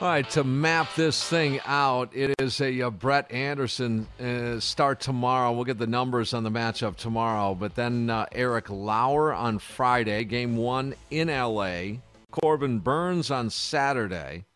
[0.00, 4.98] All right, to map this thing out, it is a, uh Brett Anderson uh, start
[4.98, 5.52] tomorrow.
[5.52, 10.24] We'll get the numbers on the matchup tomorrow, but then uh, Eric Lauer on Friday,
[10.24, 11.98] game one in LA.
[12.32, 14.46] Corbin Burnes on Saturday,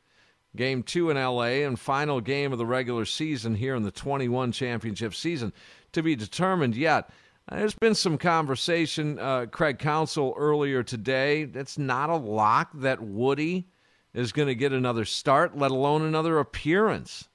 [0.56, 4.50] game two in LA, and final game of the regular season here in the 21
[4.50, 5.52] championship season
[5.92, 7.10] to be determined yet.
[7.48, 11.42] There's been some conversation, uh, Craig Counsell earlier today.
[11.54, 13.68] It's not a lock that Woody
[14.14, 17.28] is going to get another start, let alone another appearance.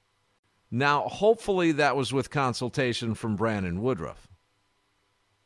[0.71, 4.27] Now, hopefully, that was with consultation from Brandon Woodruff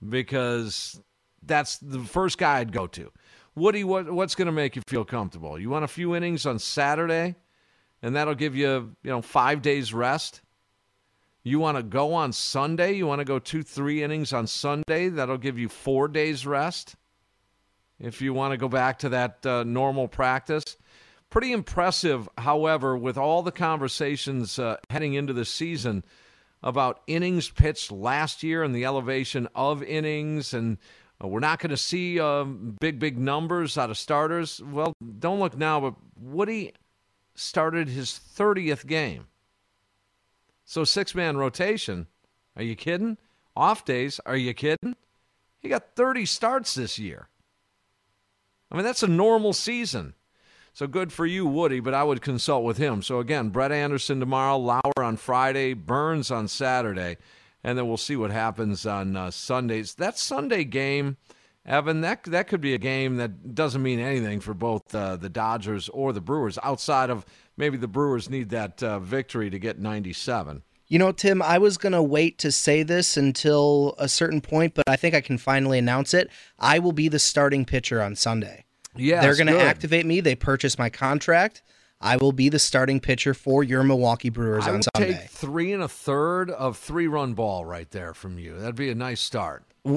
[0.08, 1.02] because
[1.44, 3.12] that's the first guy I'd go to.
[3.56, 5.60] Woody, what, what's going to make you feel comfortable?
[5.60, 7.36] You want a few innings on Saturday,
[8.02, 10.42] and that'll give you, you know, five days rest.
[11.44, 12.94] You want to go on Sunday?
[12.94, 15.10] You want to go two, three innings on Sunday?
[15.10, 16.96] That'll give you four days rest.
[18.00, 20.78] If you want to go back to that uh, normal practice,
[21.30, 22.28] pretty impressive.
[22.38, 26.04] However, with all the conversations uh, heading into the season
[26.64, 30.78] about innings pitched last year and the elevation of innings and
[31.24, 34.62] uh, we're not going to see um, big, big numbers out of starters.
[34.62, 36.74] Well, don't look now, but Woody
[37.34, 39.28] started his 30th game.
[40.66, 42.08] So, six man rotation.
[42.56, 43.18] Are you kidding?
[43.56, 44.20] Off days.
[44.26, 44.96] Are you kidding?
[45.60, 47.30] He got 30 starts this year.
[48.72, 50.14] I mean, that's a normal season.
[50.78, 53.02] So good for you, Woody, but I would consult with him.
[53.02, 57.18] So again, Brett Anderson tomorrow, Lauer on Friday, Burnes on Saturday
[57.64, 59.96] and then we'll see what happens on uh, Sundays.
[59.96, 61.18] That Sunday game,
[61.66, 65.30] Evan, that that could be a game that doesn't mean anything for both uh, the
[65.30, 67.26] Dodgers or the Brewers, outside of
[67.58, 70.62] maybe the Brewers need that uh, victory to get 97.
[70.88, 74.76] You know, Tim, I was going to wait to say this until a certain point,
[74.76, 76.30] but I think I can finally announce it.
[76.58, 78.67] I will be the starting pitcher on Sunday.
[78.98, 80.22] Yeah, They're going to activate me.
[80.22, 81.62] They purchase my contract.
[82.00, 85.14] I will be the starting pitcher for your Milwaukee Brewers I on Sunday.
[85.14, 88.58] take three and a third of three run ball right there from you.
[88.58, 89.64] That'd be a nice start.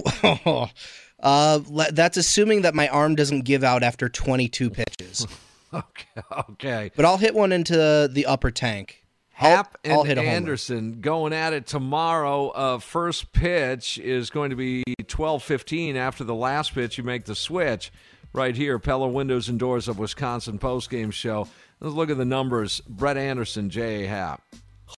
[1.23, 1.61] uh,
[1.93, 5.27] that's assuming that my arm doesn't give out after 22 pitches.
[5.75, 6.91] okay, okay.
[6.97, 9.05] But I'll hit one into the upper tank.
[9.29, 10.19] Hap I'll, I'll and hit.
[10.19, 12.49] Anderson going at it tomorrow.
[12.49, 16.99] Uh, first pitch is going to be 12:15 after the last pitch.
[16.99, 17.91] You make the switch
[18.33, 18.79] right here.
[18.79, 21.49] Pella Windows and Doors of Wisconsin postgame show.
[21.81, 22.81] Let's look at the numbers.
[22.89, 24.07] Brett Anderson, J.A.
[24.07, 24.43] Happ.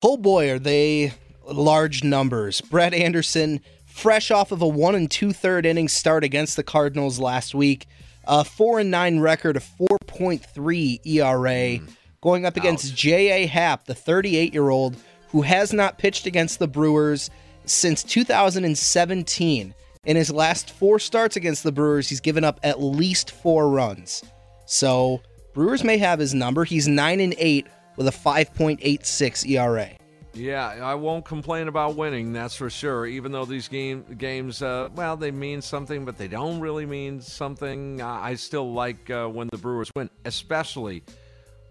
[0.02, 1.12] Oh boy, are they
[1.46, 2.60] large numbers.
[2.60, 7.18] Brett Anderson, fresh off of a one and two third inning start against the Cardinals
[7.18, 7.86] last week,
[8.24, 11.86] a four and nine record, a 4.3 ERA, hmm.
[12.20, 13.46] going up against J.A.
[13.46, 14.96] Happ, the 38 year old
[15.32, 17.30] who has not pitched against the Brewers
[17.64, 19.74] since 2017.
[20.04, 24.24] In his last four starts against the Brewers, he's given up at least four runs.
[24.66, 25.20] So
[25.54, 26.64] Brewers may have his number.
[26.64, 29.90] He's nine and eight with a 5.86 ERA.
[30.34, 33.06] Yeah, I won't complain about winning, that's for sure.
[33.06, 37.20] Even though these game games, uh, well, they mean something, but they don't really mean
[37.20, 38.02] something.
[38.02, 41.04] I I still like uh, when the Brewers win, especially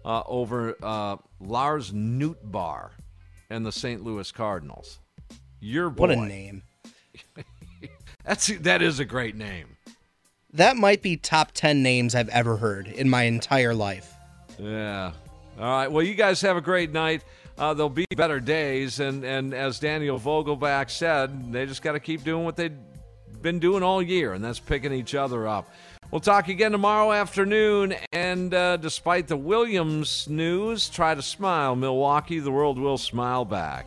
[0.06, 2.92] uh, over uh, Lars Nootbaar
[3.50, 4.02] and the St.
[4.02, 5.00] Louis Cardinals.
[5.60, 6.00] Your boy.
[6.02, 6.62] What a name.
[8.24, 9.76] That's that is a great name.
[10.54, 14.14] That might be top 10 names I've ever heard in my entire life.
[14.58, 15.12] Yeah.
[15.58, 15.90] All right.
[15.90, 17.24] Well, you guys have a great night.
[17.58, 22.00] Uh, there'll be better days, and and as Daniel Vogelbach said, they just got to
[22.00, 22.76] keep doing what they've
[23.42, 25.70] been doing all year, and that's picking each other up.
[26.10, 32.38] We'll talk again tomorrow afternoon, and uh, despite the Williams news, try to smile, Milwaukee.
[32.38, 33.86] The world will smile back.